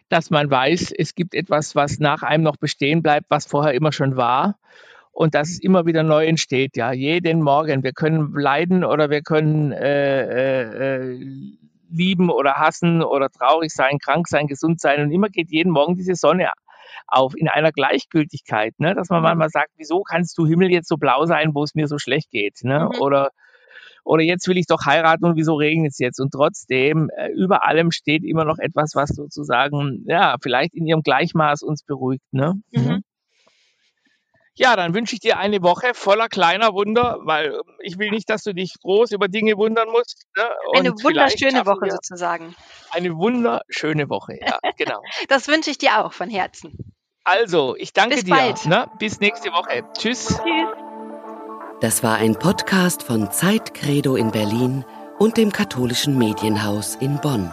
dass 0.09 0.31
man 0.31 0.51
weiß, 0.51 0.91
es 0.97 1.15
gibt 1.15 1.35
etwas, 1.35 1.75
was 1.75 1.99
nach 1.99 2.23
einem 2.23 2.45
noch 2.45 2.57
bestehen 2.57 3.03
bleibt, 3.03 3.27
was 3.29 3.45
vorher 3.45 3.75
immer 3.75 3.93
schon 3.93 4.17
war. 4.17 4.59
Und 5.13 5.35
dass 5.35 5.51
es 5.51 5.61
immer 5.61 5.85
wieder 5.85 6.03
neu 6.03 6.25
entsteht, 6.25 6.79
ja, 6.79 6.93
jeden 6.93 7.43
Morgen. 7.43 7.83
Wir 7.83 7.93
können 7.93 8.33
leiden 8.33 8.85
oder 8.85 9.11
wir 9.11 9.21
können 9.21 9.71
äh, 9.73 10.23
äh, 10.23 11.13
äh, 11.13 11.59
lieben 11.95 12.31
oder 12.31 12.55
hassen 12.55 13.03
oder 13.03 13.31
traurig 13.31 13.73
sein, 13.73 13.99
krank 13.99 14.29
sein, 14.29 14.47
gesund 14.47 14.81
sein. 14.81 15.03
Und 15.03 15.11
immer 15.13 15.29
geht 15.29 15.51
jeden 15.51 15.73
Morgen 15.73 15.97
diese 15.97 16.15
Sonne 16.15 16.51
auf 17.07 17.35
in 17.37 17.49
einer 17.49 17.73
Gleichgültigkeit, 17.73 18.75
ne? 18.79 18.95
dass 18.95 19.09
man 19.11 19.21
Mhm. 19.21 19.25
manchmal 19.25 19.49
sagt, 19.51 19.71
wieso 19.77 20.03
kannst 20.03 20.37
du 20.39 20.47
Himmel 20.47 20.71
jetzt 20.71 20.89
so 20.89 20.97
blau 20.97 21.27
sein, 21.27 21.55
wo 21.55 21.63
es 21.65 21.75
mir 21.75 21.89
so 21.89 21.99
schlecht 21.99 22.31
geht, 22.31 22.61
ne? 22.63 22.89
Mhm. 22.93 23.01
Oder 23.01 23.31
oder 24.05 24.23
jetzt 24.23 24.47
will 24.49 24.59
ich 24.59 24.67
doch 24.67 24.85
heiraten 24.85 25.25
und 25.25 25.37
wieso 25.37 25.55
regnet 25.55 25.93
es 25.93 25.99
jetzt? 25.99 26.21
Und 26.21 26.31
trotzdem, 26.33 27.11
äh, 27.17 27.31
über 27.31 27.67
allem 27.67 27.91
steht 27.91 28.23
immer 28.25 28.45
noch 28.45 28.59
etwas, 28.59 28.93
was 28.95 29.11
sozusagen, 29.11 30.05
ja, 30.07 30.37
vielleicht 30.43 30.75
in 30.75 30.87
ihrem 30.87 31.03
Gleichmaß 31.03 31.63
uns 31.63 31.85
beruhigt. 31.85 32.25
Ne? 32.33 32.55
Mhm. 32.73 33.04
Ja, 34.57 34.77
dann 34.77 34.95
wünsche 34.95 35.15
ich 35.15 35.21
dir 35.21 35.39
eine 35.39 35.63
Woche 35.63 35.95
voller 35.95 36.29
kleiner 36.29 36.73
Wunder, 36.75 37.19
weil 37.23 37.55
äh, 37.55 37.61
ich 37.81 37.99
will 37.99 38.11
nicht, 38.11 38.31
dass 38.31 38.45
du 38.45 38.55
dich 38.55 38.75
groß 38.83 39.11
über 39.13 39.27
Dinge 39.29 39.57
wundern 39.57 39.89
musst. 39.91 40.27
Ne? 40.37 40.45
Eine 40.77 40.91
wunderschöne 40.91 41.67
Woche 41.67 41.91
sozusagen. 41.91 42.55
eine 42.91 43.17
wunderschöne 43.17 44.09
Woche. 44.09 44.39
Ja, 44.41 44.59
genau. 44.77 45.03
Das 45.29 45.49
wünsche 45.49 45.71
ich 45.71 45.79
dir 45.79 46.05
auch 46.05 46.13
von 46.13 46.31
Herzen. 46.31 46.95
Also, 47.25 47.75
ich 47.77 47.93
danke 47.93 48.17
Bis 48.17 48.25
dir. 48.25 48.35
bald. 48.35 48.67
Ne? 48.67 48.87
Bis 48.99 49.19
nächste 49.19 49.51
Woche. 49.51 49.83
Tschüss. 49.99 50.29
Tschüss. 50.29 50.41
Das 51.81 52.03
war 52.03 52.17
ein 52.17 52.39
Podcast 52.39 53.03
von 53.03 53.31
Zeitcredo 53.31 54.15
in 54.15 54.31
Berlin 54.31 54.85
und 55.19 55.37
dem 55.37 55.53
katholischen 55.53 56.17
Medienhaus 56.17 56.97
in 56.97 57.21
Bonn. 57.21 57.53